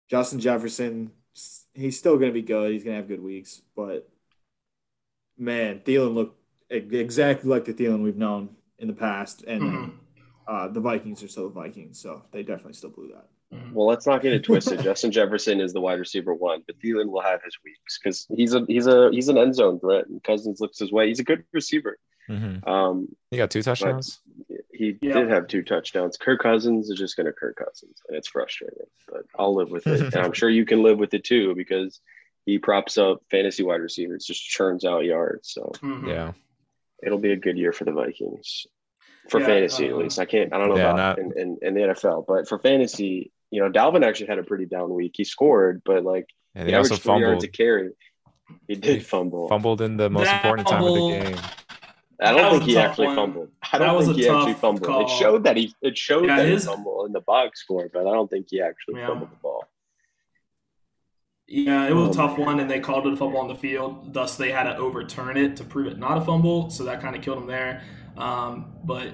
[0.10, 1.12] Justin Jefferson,
[1.76, 2.72] he's still going to be good.
[2.72, 4.10] He's going to have good weeks, but
[5.38, 6.40] man, Thielen looked
[6.72, 9.92] exactly like the Thielen we've known in the past and Mhm.
[10.48, 13.28] uh, the Vikings are still the Vikings, so they definitely still blew that.
[13.54, 13.74] Mhm.
[13.74, 14.82] Well, let's not get it twisted.
[14.82, 18.54] Justin Jefferson is the wide receiver one, but Thielen will have his weeks because he's
[18.54, 21.08] a he's a he's an end zone threat, and Cousins looks his way.
[21.08, 21.98] He's a good receiver.
[22.30, 22.68] Mhm.
[22.68, 24.22] Um, He got two touchdowns.
[24.72, 25.14] he Yeah.
[25.14, 26.16] did have two touchdowns.
[26.18, 29.88] Kirk Cousins is just going to Kirk Cousins, and it's frustrating, but I'll live with
[29.88, 32.00] it, and I'm sure you can live with it too because
[32.46, 35.50] he props up fantasy wide receivers, just churns out yards.
[35.52, 36.08] So Mhm.
[36.08, 36.34] Yeah.
[37.02, 38.68] it'll be a good year for the Vikings
[39.28, 40.20] for Yeah, fantasy at uh, least.
[40.20, 42.60] I can't, I don't know Yeah, about not- in, in, in the NFL, but for
[42.60, 45.14] fantasy, you know, Dalvin actually had a pretty down week.
[45.16, 47.44] He scored, but like And he he also averaged three yards fumbled.
[47.44, 47.90] a carry.
[48.68, 49.48] He did He fumble.
[49.48, 51.38] Fumbled in the most That important time of the game.
[52.22, 53.16] I don't was think he actually one.
[53.16, 53.50] fumbled.
[53.72, 54.84] I That don't was think a he actually fumbled.
[54.84, 55.02] call.
[55.02, 57.90] It showed that he it showed Yeah, that his- he fumbled in the box score,
[57.94, 59.08] but I don't think he actually Yeah.
[59.08, 59.64] fumbled the ball.
[61.48, 62.46] Yeah, it was Oh, a tough man.
[62.46, 64.14] one, and they called it a fumble on the field.
[64.14, 66.70] Thus, they had to overturn it to prove it not a fumble.
[66.70, 67.82] So that kind of killed him there.
[68.18, 69.08] Um, but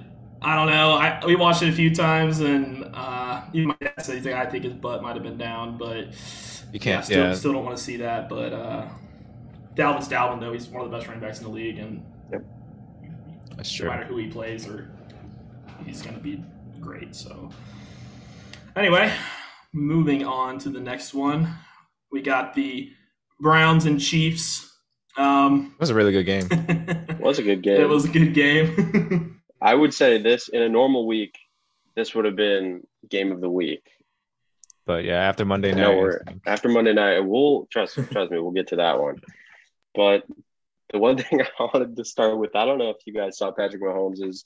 [0.45, 0.91] I don't know.
[0.93, 4.33] I we watched it a few times, and uh, you might say anything.
[4.35, 6.09] I think his butt might have been down, but
[6.71, 7.33] You can't- still, yeah.
[7.33, 8.29] still don't want to see that.
[8.29, 8.87] But uh,
[9.75, 10.53] Dalvin's Dalvin, though.
[10.53, 12.03] He's one of the best running backs in the league, and
[13.57, 14.91] That's no matter who he plays, or
[15.85, 16.43] he's going to be
[16.79, 17.15] great.
[17.15, 17.49] So,
[18.75, 19.11] anyway,
[19.73, 21.49] moving on to the next one,
[22.11, 22.91] we got the
[23.39, 24.71] Browns and Chiefs.
[25.17, 26.47] Um, It was a really good game.
[27.09, 27.81] It was a good game.
[27.81, 29.31] it was a good game.
[29.61, 31.37] I would say this in a normal week,
[31.95, 33.83] this would have been game of the week.
[34.85, 37.19] But yeah, after Monday night, No, we're after Monday night.
[37.21, 38.39] We'll trust trust me.
[38.39, 39.21] We'll get to that one.
[39.95, 40.23] But
[40.91, 43.51] the one thing I wanted to start with, I don't know if you guys saw
[43.51, 44.43] Patrick Mahomes'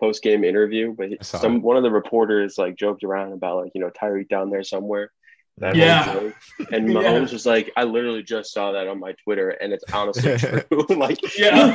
[0.00, 1.62] post game interview, but he- I saw some it.
[1.62, 5.10] one of the reporters like joked around about like you know Tyreek down there somewhere.
[5.58, 6.12] That whole Yeah.
[6.14, 6.34] joke.
[6.72, 7.00] And Yeah.
[7.00, 10.62] Mahomes was like, I literally just saw that on my Twitter, and it's honestly true.
[10.96, 11.74] like, Yeah.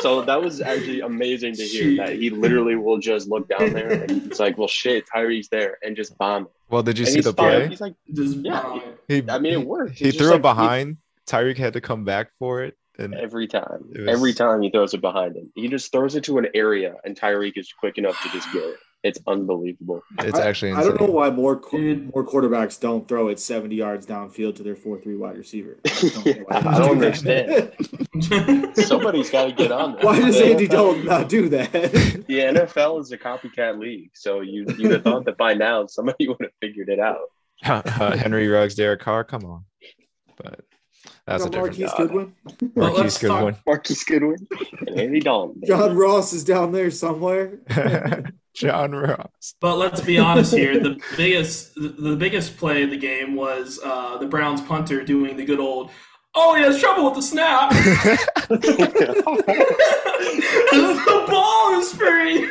[0.00, 3.92] so that was actually amazing to hear that he literally will just look down there
[3.92, 6.44] and it's like, well, shit, Tyreek's there, and just bomb.
[6.44, 6.50] it.
[6.70, 7.50] well, did you And see he's the fine.
[7.60, 7.68] play?
[7.68, 8.80] He's like, Just Yeah.
[9.08, 9.98] He, I mean, it worked.
[9.98, 10.96] He It's just threw it like he- behind.
[11.28, 14.92] Tyreek had to come back for it, and every time, was- every time he throws
[14.92, 18.20] it behind him, he just throws it to an area, and Tyreek is quick enough
[18.22, 18.76] to just get it.
[19.04, 20.02] It's unbelievable.
[20.20, 24.06] it's I- actually I don't know why more more quarterbacks don't throw it 70 yards
[24.06, 25.78] downfield to their 4-3 wide receiver.
[25.86, 28.76] I don't know why they I don't do understand.
[28.76, 30.04] Somebody's got to get on that.
[30.04, 31.72] why does The Andy NFL Dalton not do that?
[32.32, 36.28] The NFL is a copycat league, so you you'd have thought that by now somebody
[36.28, 37.18] would have figured it out.
[37.64, 39.24] uh, Henry Ruggs, Derek Carr.
[39.24, 39.64] Come on.
[40.36, 40.60] but
[41.26, 41.78] that's a Got different.
[41.78, 41.96] Marquise guy.
[41.98, 42.32] Goodwin.
[42.74, 43.56] Well, Marquise let's Goodwin.
[43.66, 44.46] Marquise Goodwin
[44.86, 45.60] and Andy Dalton.
[45.60, 45.66] baby.
[45.66, 47.58] John Ross is down there somewhere.
[48.54, 49.54] John Ross.
[49.60, 50.78] But let's be honest here.
[50.78, 55.36] The biggest the, the biggest play of the game was uh, the Browns punter doing
[55.36, 55.90] the good old
[56.34, 57.70] Oh, he has trouble with the snap.
[60.12, 62.48] the ball is free.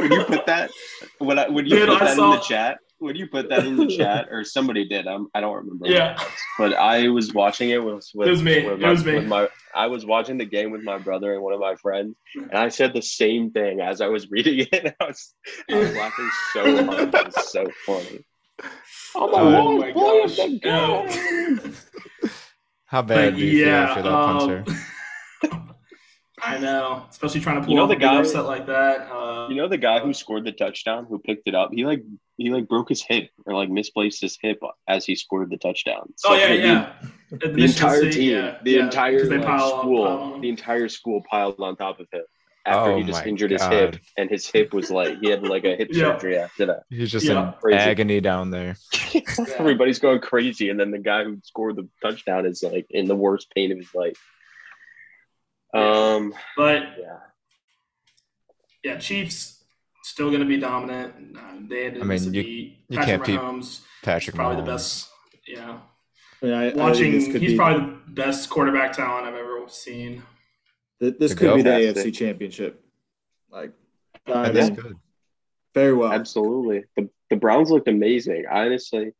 [0.00, 0.70] Would you put that?
[1.18, 2.78] When I would you Dude, put I that saw- in the chat?
[3.00, 5.06] Would you put that in the chat, or somebody did?
[5.06, 5.86] I'm, I don't remember.
[5.88, 6.22] Yeah.
[6.58, 8.64] but I was watching it with, with It was me.
[8.66, 9.14] With It was me.
[9.14, 12.14] With my, I was watching the game with my brother and one of my friends,
[12.34, 14.94] and I said the same thing as I was reading it.
[15.00, 15.34] I was,
[15.70, 17.14] I was laughing so hard.
[17.14, 18.24] It was so funny.
[19.14, 20.36] Oh my, Oh Lord, my boy, gosh.
[20.36, 22.30] the guy.
[22.86, 25.74] How bad But do you yeah, feel after that um, punter?
[26.42, 29.10] I know, especially trying to pull You know the guy- upset like that.
[29.10, 31.70] Uh, You know the guy who scored the touchdown, who picked it up.
[31.72, 32.02] He like
[32.36, 36.12] he like broke his hip or like misplaced his hip as he scored the touchdown.
[36.26, 36.92] oh yeah, the- yeah.
[37.32, 40.40] At The entire State, team, yeah, the yeah, entire 'cause they like, pile school, pile
[40.40, 42.24] the entire school piled on top of him
[42.66, 45.42] after Oh he just my injured his hip, and his hip was like he had
[45.46, 46.12] like a hip Yeah.
[46.14, 46.82] surgery after that.
[46.90, 47.48] He's just Yeah.
[47.48, 47.78] in Crazy.
[47.78, 48.76] agony down there.
[49.58, 53.16] Everybody's going crazy, and then the guy who scored the touchdown is like in the
[53.16, 54.18] worst pain of his life.
[55.74, 57.16] Um, But yeah,
[58.82, 59.62] yeah, Chiefs
[60.02, 61.36] still going to be dominant.
[61.36, 63.80] Uh, they had to I mean, you- beat you Patrick can't beat Mahomes.
[64.02, 65.08] Patrick probably the best.
[65.46, 65.78] Yeah,
[66.42, 69.34] I mean, I, I watching, this could he's be, probably the best quarterback talent I've
[69.34, 70.22] ever seen.
[71.00, 72.12] th- this To could be the Fantastic.
[72.14, 72.84] AFC Championship.
[73.50, 73.72] Like,
[74.26, 74.96] I mean, that's good.
[75.74, 76.12] very well.
[76.12, 76.84] absolutely.
[76.96, 78.44] The the Browns looked amazing.
[78.50, 79.12] Honestly,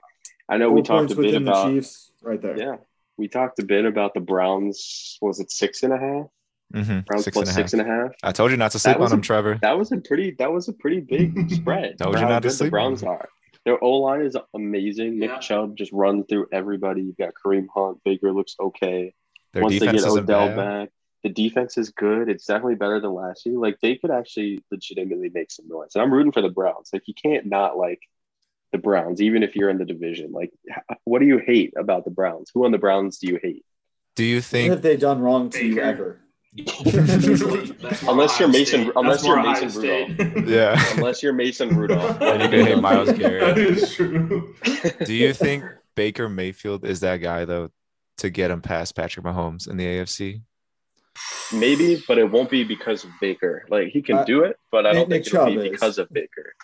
[0.48, 2.56] I know Four we talked a bit about the Chiefs, right there.
[2.58, 2.76] yeah,
[3.16, 5.18] we talked a bit about the Browns.
[5.20, 6.26] Was it six and a half?
[6.72, 7.04] Mhm.
[7.06, 8.12] Browns Six plus and six and a half.
[8.22, 9.58] I told you not to sleep on him, a- Trevor.
[9.62, 10.32] That was a pretty.
[10.38, 11.98] That was a pretty big spread.
[11.98, 13.28] Told you how not to sleep The Browns are.
[13.64, 15.18] Their O line is amazing.
[15.18, 15.38] Nick Yeah.
[15.38, 17.02] Chubb just runs through everybody.
[17.02, 17.98] You've got Kareem Hunt.
[18.04, 19.12] Baker looks okay.
[19.52, 20.90] Their Once they get isn't Odell back,
[21.24, 22.28] the defense is good.
[22.30, 23.58] It's definitely better than last year.
[23.58, 25.90] Like they could actually legitimately make some noise.
[25.94, 26.90] And I'm rooting for the Browns.
[26.92, 28.00] Like you can't not like
[28.72, 30.30] the Browns, even if you're in the division.
[30.32, 30.52] Like,
[31.04, 32.50] what do you hate about the Browns?
[32.54, 33.64] Who on the Browns do you hate?
[34.14, 36.20] Do you What think have they done wrong to you ever?
[36.56, 38.92] That's more Unless you're Mason- State.
[38.96, 39.68] unless you're Mason Ohio
[40.16, 40.46] State.
[40.48, 40.82] Yeah.
[40.96, 42.20] Unless you're Mason Rudolph.
[42.22, 43.40] And you can hate Myles Garrett.
[43.54, 44.54] that is true.
[45.04, 47.70] do you think Baker Mayfield is that guy though
[48.18, 50.42] to get him past Patrick Mahomes in the AFC?
[51.52, 53.64] Maybe, but it won't be because of Baker.
[53.68, 55.70] Like he can Uh, do it, but I don't Nick think it'll Chubb be is.
[55.72, 56.54] because of Baker.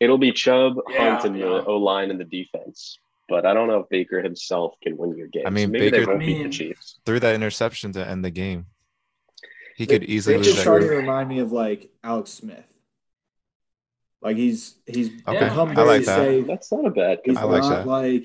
[0.00, 1.46] It'll be Chubb, Yeah, Hunt, and yeah.
[1.46, 2.98] the O line and the defense.
[3.28, 5.44] But I don't know if Baker himself can win your game.
[5.46, 6.98] I mean, maybe Baker- they won't beat the Chiefs.
[7.06, 8.66] Threw that interception to end the game.
[9.76, 12.64] He could They- easily Baker's lose that starting to remind me of like Alex Smith.
[14.20, 16.16] Like he's he's Okay, become I very like that.
[16.18, 16.46] safe.
[16.46, 17.18] That's not a bad.
[17.24, 17.86] He's I like not that.
[17.88, 18.24] like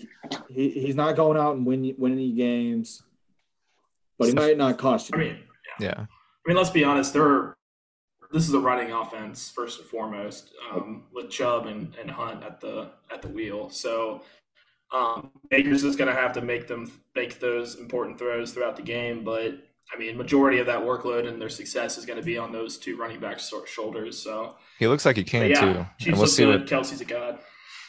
[0.49, 3.01] he, he's not going out and win winning any games,
[4.19, 5.15] but he might not cost you.
[5.17, 5.39] I mean,
[5.79, 5.95] Yeah.
[6.01, 7.13] I mean, let's be honest.
[7.13, 7.55] They're
[8.31, 12.59] this is a running offense first and foremost, um, with Chubb and, and Hunt at
[12.61, 13.69] the at the wheel.
[13.71, 14.21] So
[14.93, 18.81] um, Baker's just going to have to make them make those important throws throughout the
[18.83, 19.23] game.
[19.23, 19.63] But
[19.93, 22.77] I mean, majority of that workload and their success is going to be on those
[22.77, 24.17] two running backs' sort- shoulders.
[24.17, 25.85] So He looks like he can yeah, too.
[25.99, 26.61] Chiefs And we'll see good.
[26.61, 27.39] what Kelce's a god.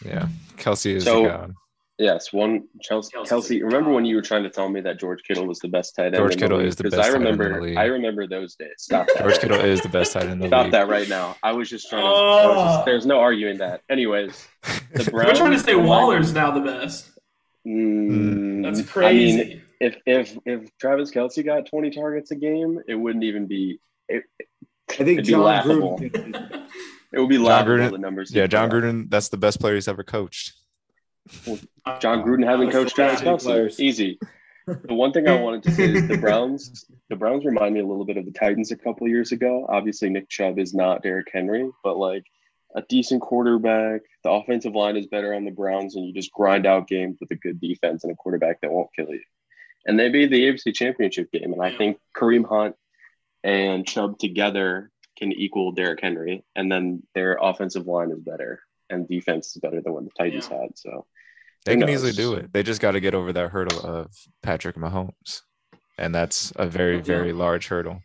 [0.04, 0.28] yeah.
[0.56, 1.54] Kelce is So- the god.
[2.00, 3.10] Yes, one Chelsea.
[3.16, 5.66] Kelce's Kelce, remember when you were trying to tell me that George Kittle was the
[5.66, 6.14] best tight end?
[6.18, 6.68] George in Kittle league?
[6.68, 7.80] is the 'Cause best I tight end in the remember.
[7.80, 8.70] I remember those days.
[8.78, 9.18] Stop that.
[9.24, 10.72] George Kittle is the best tight end in the Stop league.
[10.74, 11.34] that right now.
[11.42, 12.06] I was just trying to.
[12.06, 12.82] I was just- Oh.
[12.84, 13.80] there's no arguing that.
[13.90, 14.46] Anyways,
[14.94, 17.10] the We're trying to say Waller's now the best.
[17.66, 19.62] Mm, That's I mean, crazy.
[19.80, 23.80] If if if Travis Kelce got 20 targets a game, it wouldn't even be.
[24.08, 24.24] It,
[24.90, 25.98] I think Jon laughable.
[25.98, 26.66] Gruden.
[27.12, 27.76] it would be Jon laughable.
[27.76, 28.34] Gruden- the numbers.
[28.34, 28.84] Yeah, Jon put up.
[28.84, 30.54] Gruden, that's the best player he's ever coached.
[32.00, 33.42] Jon Gruden having coached Travis Kelce.
[33.42, 33.80] Players.
[33.80, 34.18] Easy.
[34.66, 36.84] The one thing I wanted to say is the Browns.
[37.08, 39.66] The Browns remind me a little bit of the Titans a couple of years ago.
[39.68, 42.24] Obviously, Nick Chubb is not Derrick Henry, but like
[42.74, 44.02] a decent quarterback.
[44.24, 47.30] The offensive line is better on the Browns, and you just grind out games with
[47.30, 49.22] a good defense and a quarterback that won't kill you.
[49.86, 52.76] And they made the AFC Championship game, and I think Kareem Hunt
[53.44, 58.60] and Chubb together can equal Derrick Henry, and then their offensive line is better
[58.90, 60.60] and defense is better than what the Titans Yeah.
[60.62, 60.78] had.
[60.78, 61.06] So
[61.64, 61.90] They can knows?
[62.04, 62.52] easily do it.
[62.52, 64.10] They just got to get over that hurdle of
[64.42, 65.42] Patrick Mahomes.
[65.98, 67.02] And that's a very, Yeah.
[67.02, 68.00] very large hurdle.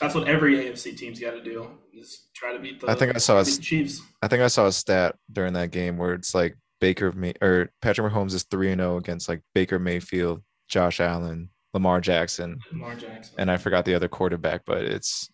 [0.00, 2.90] That's what every AFC team's got to do is try to beat the.
[2.90, 4.00] I think I saw a Chiefs.
[4.22, 7.70] I think I saw a stat during that game where it's like Baker May or
[7.82, 12.94] Patrick Mahomes is 3 and 0 against like Baker Mayfield, Josh Allen, Lamar Jackson, Lamar
[12.94, 13.34] Jackson.
[13.38, 15.28] and I forgot the other quarterback, but it's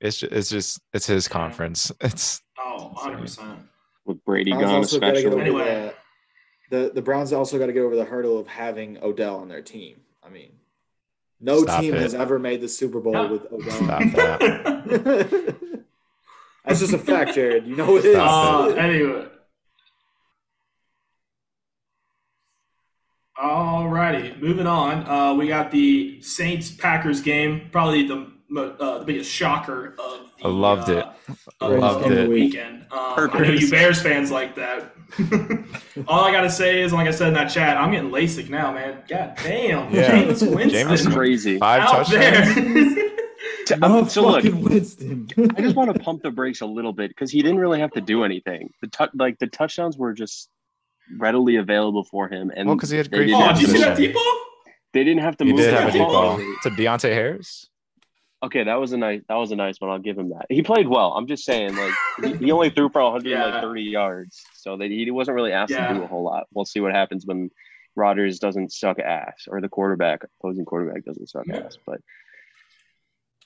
[0.00, 1.92] it's just, it's just it's his conference.
[2.00, 3.58] It's oh, 100 percent.
[4.06, 5.40] with Brady Browns gone, also gotta get especially.
[5.42, 5.64] Anyway.
[5.64, 5.94] that.
[6.70, 9.62] the the Browns also got to get over the hurdle of having Odell on their
[9.62, 10.00] team.
[10.22, 10.52] I mean,
[11.40, 12.00] no Stop team it.
[12.00, 13.30] has ever made the Super Bowl Yeah.
[13.30, 13.70] with Odell.
[13.72, 15.56] Stop that.
[16.64, 17.66] That's just a fact, Jared.
[17.66, 18.16] You know what it is.
[18.16, 19.28] Uh, anyway.
[23.38, 25.06] Alrighty, moving on.
[25.08, 30.46] Uh, we got the Saints Packers game, probably the uh, the biggest shocker of the,
[30.46, 31.04] I loved it.
[31.04, 31.12] uh,
[31.60, 32.28] I of loved the it.
[32.30, 32.86] weekend.
[32.92, 34.92] Um, I know you Bears fans like that.
[36.08, 38.72] All I gotta say is, like I said in that chat, I'm getting LASIK now,
[38.72, 39.02] man.
[39.08, 40.08] God damn, Yeah.
[40.10, 41.58] James Winston Jameis Crazy.
[41.58, 42.54] Five out touchdowns.
[42.54, 43.78] there.
[43.78, 45.28] no Um, so look, Winston.
[45.56, 47.90] I just want to pump the brakes a little bit because he didn't really have
[47.92, 48.72] to do anything.
[48.80, 50.48] The tu- like the touchdowns were just
[51.18, 53.62] readily available for him, and well, because he had they great didn't oh, have did
[53.62, 54.12] you see to- that position.
[54.12, 54.40] deep ball?
[54.92, 55.60] They didn't have to He move.
[55.60, 56.36] did have a deep ball.
[56.38, 57.68] ball to Deonte Harris.
[58.42, 59.22] Okay, that was a nice.
[59.28, 59.90] That was a nice one.
[59.90, 60.46] I'll give him that.
[60.50, 61.12] He played well.
[61.12, 61.92] I'm just saying, like
[62.22, 65.88] he, he only threw for 130 yards, so that he wasn't really asked Yeah.
[65.88, 66.44] to do a whole lot.
[66.52, 67.50] We'll see what happens when
[67.94, 71.60] Rodgers doesn't suck ass, or the quarterback, opposing quarterback, doesn't suck Yeah.
[71.60, 71.78] ass.
[71.86, 72.00] But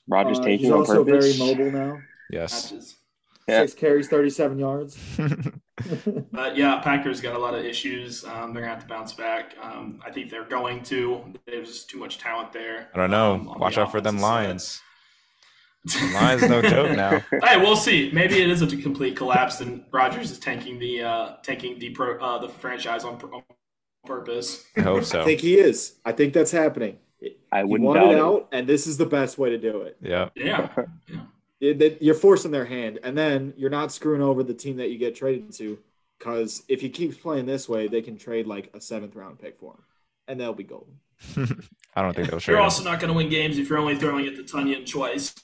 [0.07, 1.37] Rodgers Uh, taking he's on also purpose.
[1.37, 2.01] very mobile now.
[2.29, 2.71] Yes.
[2.71, 2.95] Matches.
[3.47, 3.61] Yeah.
[3.61, 4.97] Six carries, 37 yards.
[6.31, 8.23] But yeah, Packers got a lot of issues.
[8.23, 9.55] Um, they're gonna have to bounce back.
[9.61, 11.33] Um, I think they're going to.
[11.47, 12.89] There's just too much talent there.
[12.93, 13.33] I don't know.
[13.33, 14.45] um, Watch out for them offensive side.
[14.45, 14.81] Lions.
[16.13, 17.19] Lions no joke now.
[17.43, 18.11] Hey, we'll see.
[18.13, 22.19] Maybe it is a complete collapse, and Rodgers is tanking the uh, tanking the pro,
[22.19, 23.41] uh, the franchise on, on
[24.05, 24.63] purpose.
[24.77, 25.21] I hope so.
[25.21, 25.95] I think he is.
[26.05, 26.97] I think that's happening.
[27.51, 28.19] I He wouldn't wanted doubt it it.
[28.21, 29.97] out, and this is the best way to do it.
[30.01, 30.29] Yeah.
[30.35, 30.87] Yeah, It- that-
[31.61, 35.15] You're forcing their hand, and then you're not screwing over the team that you get
[35.15, 35.77] traded to.
[36.17, 39.59] Because if he keeps playing this way, they can trade like a seventh round pick
[39.59, 39.83] for him,
[40.27, 40.95] and they'll be golden.
[41.95, 42.53] I don't think they'll trade.
[42.53, 45.33] you're also not going to win games if you're only throwing it to Tonyan twice.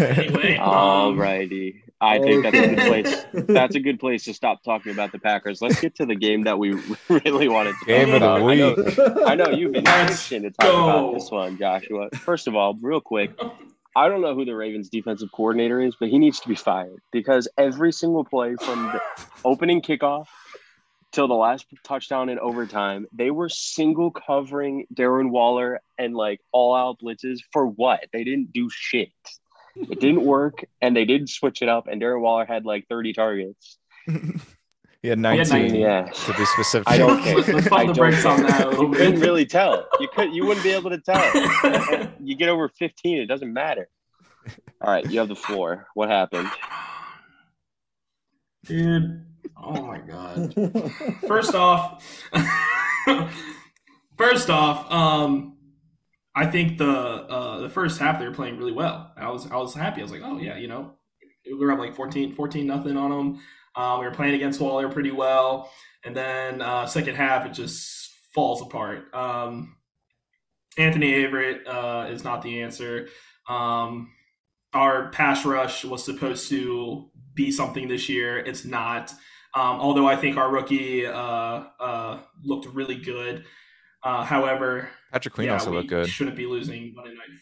[0.00, 1.82] Anyway, Alrighty.
[2.00, 3.24] I think that's a good place.
[3.32, 5.62] That's a good place to stop talking about the Packers.
[5.62, 6.72] Let's get to the game that we
[7.08, 8.50] really wanted to Game talk of the about.
[8.50, 9.24] I know.
[9.26, 10.84] I know you've been itching to talk go.
[10.88, 12.08] about this one, Joshua.
[12.10, 13.38] First of all, real quick,
[13.94, 17.02] I don't know who the Ravens defensive coordinator is, but he needs to be fired
[17.10, 19.00] because every single play from the
[19.44, 20.28] opening kickoff
[21.12, 26.74] till the last touchdown in overtime, they were single covering Darren Waller and like all
[26.74, 28.06] out blitzes for what?
[28.12, 29.10] They didn't do shit.
[29.76, 33.12] It didn't work, and they did switch it up, and Darren Waller had like 30
[33.12, 33.78] targets.
[35.02, 35.80] he had He had 19 19.
[35.80, 36.02] Yeah.
[36.04, 36.88] to be specific.
[36.88, 37.36] I don't care.
[37.36, 38.46] Let's, let's I pump the don't brakes on care.
[38.48, 39.86] that a little You couldn't really tell.
[40.00, 42.12] You could you wouldn't be able to tell.
[42.20, 43.88] you get over 15, it doesn't matter.
[44.80, 45.86] All right, you have the floor.
[45.94, 46.48] What happened?
[48.64, 49.24] Dude,
[49.56, 50.54] oh my god.
[51.26, 52.04] First off,
[54.16, 55.56] first off, um,
[56.34, 59.12] I think the uh, the first half they were playing really well.
[59.16, 60.00] I was I was happy.
[60.00, 60.94] I was like, oh yeah, you know,
[61.44, 63.40] we were up like 14, 14 nothing on them.
[63.74, 65.70] Um, we were playing against Waller pretty well,
[66.04, 69.12] and then uh, second half it just falls apart.
[69.14, 69.76] Um,
[70.78, 73.08] Anthony Averett uh, is not the answer.
[73.48, 74.12] Um,
[74.72, 78.38] our pass rush was supposed to be something this year.
[78.38, 79.12] It's not.
[79.54, 81.12] Um, although I think our rookie uh,
[81.78, 83.44] uh, looked really good.
[84.02, 86.08] Uh, however, Patrick Queen yeah, also looked good.
[86.08, 87.38] Shouldn't be losing Monday night.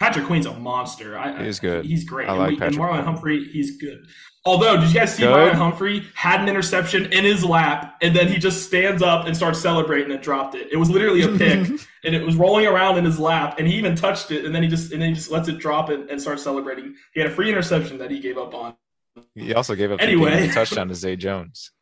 [0.00, 1.18] Patrick Queen's a monster.
[1.18, 1.84] I, He is I- good.
[1.84, 2.26] He's great.
[2.28, 4.06] I and, like we, and Patrick Marlon Humphrey, he's good.
[4.46, 5.52] Although, did you guys see Good.
[5.52, 9.36] Marlon Humphrey had an interception in his lap, and then he just stands up and
[9.36, 10.68] starts celebrating and dropped it.
[10.72, 11.68] It was literally a pick,
[12.04, 14.62] and it was rolling around in his lap, and he even touched it, and then
[14.62, 16.94] he just and then he just lets it drop and, and starts celebrating.
[17.12, 18.74] He had a free interception that he gave up on.
[19.34, 20.48] He also gave up Anyway.
[20.48, 21.70] a touchdown to Zay Jones.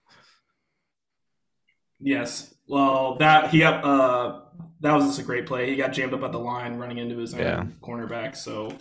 [2.01, 2.55] Yes.
[2.69, 4.41] Well, that he got uh
[4.81, 5.68] that was just a great play.
[5.70, 7.64] He got jammed up at the line running into his own Yeah.
[7.83, 8.37] cornerback.
[8.37, 8.72] So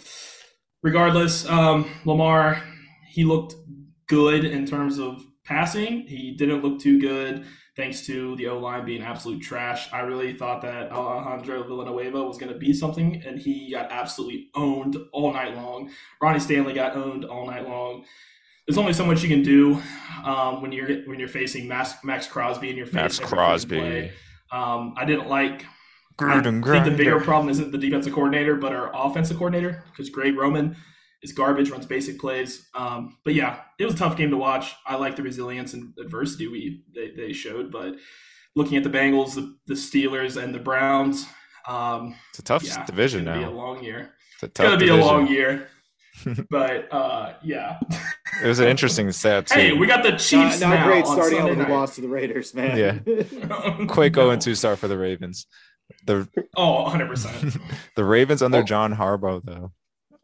[0.84, 2.62] regardless, um Lamar,
[3.10, 3.56] he looked
[4.08, 6.06] good in terms of passing.
[6.08, 7.46] He didn't look too good
[7.76, 9.88] thanks to the O line being absolute trash.
[9.94, 14.50] I really thought that Alejandro Villanueva was going to be something, and he got absolutely
[14.56, 15.92] owned all night long.
[16.22, 18.04] Ronnie Stanley got owned all night long.
[18.68, 19.80] There's only so much you can do
[20.26, 22.96] um, when you're when you're facing Maxx, Maxx Crosby in your face.
[22.96, 24.12] Maxx Crosby.
[24.52, 25.66] Um, I didn't like.
[26.20, 30.10] I Gruden think the bigger problem isn't the defensive coordinator, but our offensive coordinator because
[30.10, 30.76] Greg Roman
[31.22, 32.68] is garbage, runs basic plays.
[32.74, 34.76] Um, but yeah, it was a tough game to watch.
[34.86, 37.96] I like the resilience and adversity we they, they showed, but
[38.56, 41.28] looking at the Bengals, the, the Steelers, and the Browns,
[41.68, 43.48] um, It's a tough yeah, division it's gonna now.
[43.48, 44.14] Be a long year.
[44.34, 45.70] It's a It's gonna tough be a long year.
[46.50, 47.80] but uh, yeah.
[48.44, 49.60] It was an interesting stat too.
[49.60, 51.96] Hey, we got the Chiefs not now great on starting out Sunday with a loss
[51.96, 52.78] to the Raiders, man.
[52.78, 53.86] Yeah.
[53.88, 54.30] Quick No.
[54.30, 55.46] 0 2 start for the Ravens.
[56.06, 57.58] The Oh, 100 percent.
[57.96, 58.64] the Ravens under Oh.
[58.64, 59.72] John Harbaugh though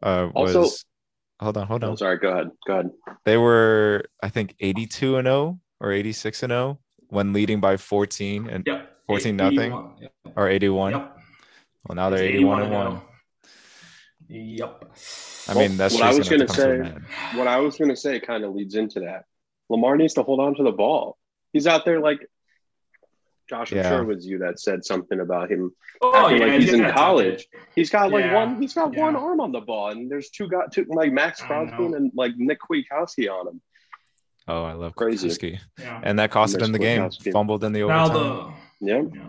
[0.02, 0.76] uh, was Also-
[1.40, 2.18] hold on hold on Oh, sorry.
[2.18, 2.50] Go ahead.
[2.66, 2.90] Go ahead.
[3.24, 8.48] they were I think 82 and 0 or 86 and 0 when leading by 14
[8.48, 8.90] and Yep.
[9.06, 10.12] 14 nothing Yep.
[10.36, 10.92] or 81.
[10.92, 11.16] Yep.
[11.88, 12.84] Well, now they're It's 81 and now.
[12.94, 13.00] 1.
[14.28, 14.84] Yep.
[15.48, 17.58] I mean, that's what just I was gonna gonna come to an say- What I
[17.60, 19.24] was going to say kind of leads into that.
[19.68, 21.18] Lamar needs to hold on to the ball.
[21.52, 22.20] He's out there like
[23.48, 23.72] Josh.
[23.72, 23.88] I'm Yeah.
[23.90, 25.70] sure it was you that said something about him.
[26.00, 27.46] Oh, Acting like he's in have to college.
[27.74, 28.60] He's got like Yeah, one.
[28.60, 31.84] He's got one arm on the ball, and there's two got two like Maxx Crosby
[31.84, 33.60] and like Nick Kwiatkoski on him.
[34.46, 35.28] Oh, I love Crazy.
[35.28, 35.58] Kwiatkoski.
[35.78, 36.00] Yeah.
[36.02, 37.02] And that costed him the game.
[37.02, 37.32] Kwiatkoski.
[37.32, 38.54] Fumbled in the Now overtime.
[38.80, 39.28] the Yeah, yeah.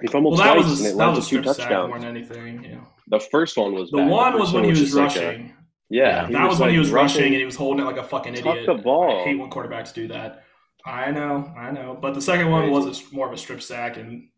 [0.00, 1.68] he fumbled well that twice, was and it that led was to a two strip
[1.68, 2.64] sack more than anything.
[2.64, 2.80] Yeah.
[3.08, 4.10] The first one was The bad.
[4.10, 5.52] one was first when he was just like a- rushing.
[5.90, 8.02] yeah, That that was when he was rushing and he was holding it like a
[8.04, 8.66] fucking idiot.
[8.66, 9.20] the ball.
[9.20, 10.44] I hate when quarterbacks do that.
[10.88, 11.96] I know, I know.
[12.00, 14.28] But the second one was a, s- more of a strip sack, and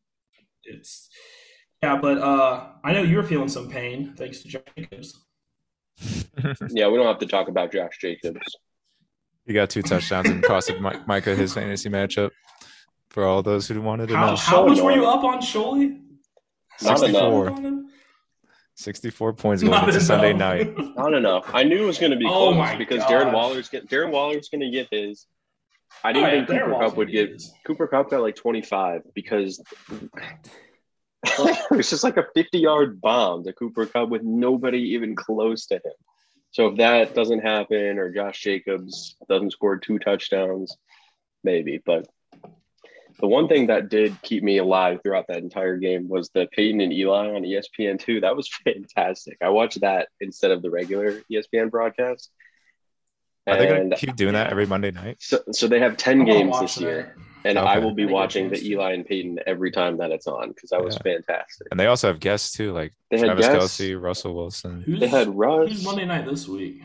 [0.65, 1.09] it's
[1.83, 1.97] yeah.
[1.97, 5.19] But uh, I know you're feeling some pain thanks to Jacobs.
[6.71, 8.41] Yeah, we don't have to talk about Josh Jacobs.
[9.47, 12.31] He got two touchdowns and costed Mi- Micah his fantasy matchup
[13.11, 14.37] for all those who wanted to How, know.
[14.37, 16.01] how much were you up on Sholey?
[16.79, 17.83] 64.
[18.77, 20.73] 64 points going Not into Sunday night.
[20.97, 21.51] Not enough.
[21.53, 23.11] I knew it was going to be Oh close my because gosh.
[23.11, 25.27] Darren Waller's get Darren Waller's going to get his.
[26.05, 27.53] I didn't Oh, think Darren Cooper Kupp would would get his.
[27.67, 29.63] Cooper Kupp got like 25 because
[31.73, 35.75] it's just like a 50 yard bomb to Cooper Kupp with nobody even close to
[35.77, 35.93] him.
[36.53, 40.77] So if that doesn't happen or Josh Jacobs doesn't score two touchdowns,
[41.45, 41.81] maybe.
[41.85, 42.09] But
[43.21, 46.81] the one thing that did keep me alive throughout that entire game was the Peyton
[46.81, 48.21] and Eli on ESPN two.
[48.21, 49.37] That was fantastic.
[49.43, 52.31] I watched that instead of the regular ESPN broadcast.
[53.47, 55.17] Are they going And to keep doing that every Monday night?
[55.21, 57.15] so, so they have 10 I'm games watch this year.
[57.17, 57.49] that.
[57.49, 58.63] And I will be watching the.
[58.63, 61.15] Eli and Peyton every time that it's on because that was Yeah.
[61.15, 61.69] fantastic.
[61.71, 63.81] And they also have guests too, like They had Travis guests.
[63.81, 65.71] Kelce, Russell Wilson, Who's, They had Russ.
[65.71, 66.83] who's Monday night this week?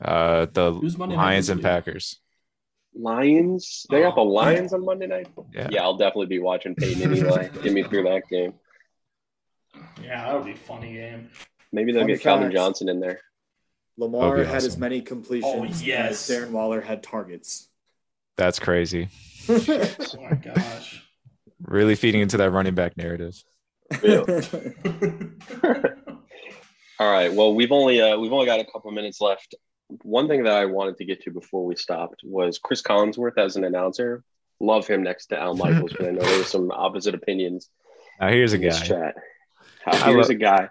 [0.00, 1.64] uh, the Who's Monday night Lions and week?
[1.64, 2.20] Packers.
[2.94, 3.86] Lions.
[3.90, 4.24] They got the Oh.
[4.24, 5.28] Lions on Monday night.
[5.52, 5.68] Yeah.
[5.70, 7.48] Yeah, I'll definitely be watching Peyton and Eli.
[7.62, 8.54] Get me through that game.
[10.02, 11.30] Yeah, that would be a funny game.
[11.72, 12.52] Maybe they'll Fun get Calvin.
[12.52, 13.20] Johnson in there.
[13.98, 16.28] Lamar That'd be had as many completions Oh, yes.
[16.30, 17.68] as Darren Waller had targets.
[18.36, 19.08] That's crazy.
[19.48, 21.02] Oh my gosh.
[21.62, 23.42] Really feeding into that running back narrative.
[26.98, 27.32] All right.
[27.32, 29.54] Well, we've only uh, we've only got a couple minutes left.
[30.02, 33.56] One thing that I wanted to get to before we stopped was Chris Collinsworth as
[33.56, 34.24] an announcer.
[34.58, 37.68] Love him next to Al Michaels, but I know there were some opposite opinions
[38.20, 38.70] Now here's a guy.
[38.70, 39.14] chat.
[39.86, 40.68] I How, here's love- a guy.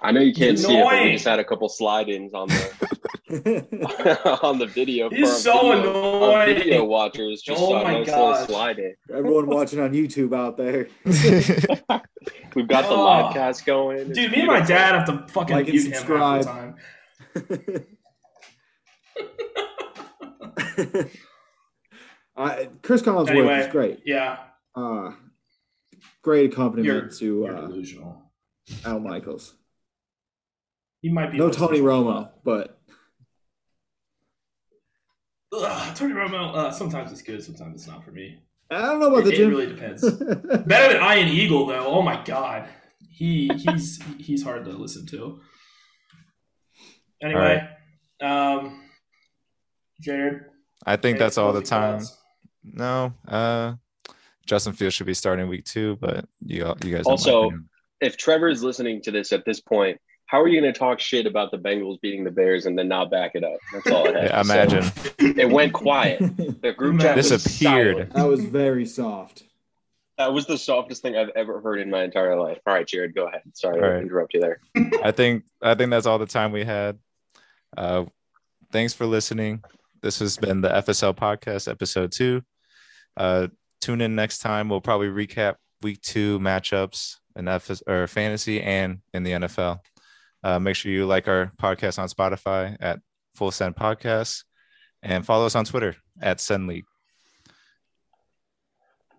[0.00, 3.18] I know you can't see it, but we just had a couple slide-ins on the
[4.42, 5.10] on the video.
[5.10, 5.90] He's our so video,
[6.22, 6.54] annoying.
[6.56, 8.94] video watchers just Oh saw a my nice little slide in.
[9.12, 10.88] Everyone watching on YouTube out there.
[12.54, 13.04] We've got the Oh.
[13.04, 13.98] live cast going.
[13.98, 16.42] It's Dude, me and my dad have to fucking Like and mute him half the
[16.42, 16.44] subscribe.
[16.44, 17.86] time.
[22.36, 24.00] I, Chris Collinsworth Anyway, is great.
[24.04, 24.38] Yeah,
[24.74, 25.12] Uh,
[26.22, 28.88] great accompaniment you're, to you're uh.
[28.88, 29.54] Al Michaels.
[31.02, 31.50] He might be No.
[31.50, 32.78] Tony Romo, but
[35.52, 36.54] Ugh, Tony Romo.
[36.54, 38.38] Uh, sometimes it's good, sometimes it's not for me.
[38.70, 40.02] I don't know about the It really depends.
[40.12, 41.86] Better than Ian Eagle though.
[41.86, 42.68] Oh my god,
[43.10, 45.40] he he's he's hard to listen to.
[47.22, 47.66] Anyway,
[48.20, 48.82] um,
[50.00, 50.44] Jared.
[50.84, 52.00] I think any that's all the time.
[52.00, 52.16] thoughts?
[52.62, 53.74] No, uh,
[54.46, 57.50] Justin Fields should be starting week two, but you all- you guys Also.
[58.00, 59.98] If Trevor is listening to this at this point,
[60.28, 62.86] how are you going to talk shit about the Bengals beating the Bears and then
[62.86, 63.56] not back it up?
[63.72, 64.22] That's all I have.
[64.24, 64.54] Yeah, to say.
[65.20, 66.20] imagine It went quiet.
[66.62, 67.96] The group chat Disappeared.
[67.96, 68.12] silent.
[68.12, 69.42] that was very soft.
[70.18, 72.58] That was the softest thing I've ever heard in my entire life.
[72.66, 73.42] All right, Jared, go ahead.
[73.54, 74.60] Sorry All to interrupt you there.
[75.02, 76.98] I think I think that's all the time we had.
[77.76, 78.04] Uh,
[78.70, 79.62] thanks for listening.
[80.02, 82.42] This has been the FSL podcast, episode two.
[83.16, 83.48] Uh,
[83.80, 84.68] tune in next time.
[84.68, 89.80] We'll probably recap week two matchups in FS or fantasy and in the NFL.
[90.42, 93.00] Uh, make sure you like our podcast on Spotify at
[93.34, 94.44] Full Send Podcasts
[95.02, 96.84] and follow us on Twitter at Send League.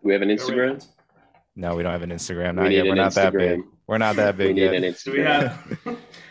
[0.01, 0.85] We have an Instagram.
[1.55, 2.51] No, we don't have an Instagram.
[2.51, 2.85] We Not need yet.
[2.85, 3.61] We're an not that big.
[3.85, 4.97] We're not that big need yet.
[5.03, 5.77] Do we have?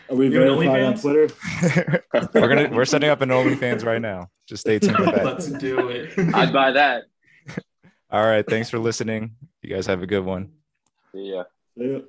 [0.09, 1.01] Are we You have an verified on OnlyFans?
[1.01, 2.03] Twitter?
[2.33, 4.29] we're gonna we're setting up an OnlyFans right now.
[4.47, 5.23] Just stay tuned for that.
[5.23, 6.17] Let's do it.
[6.33, 7.03] I'd buy that.
[8.11, 8.45] All right.
[8.47, 9.35] Thanks for listening.
[9.61, 10.51] You guys have a good one.
[11.13, 11.43] Yeah.
[11.75, 11.99] Yeah.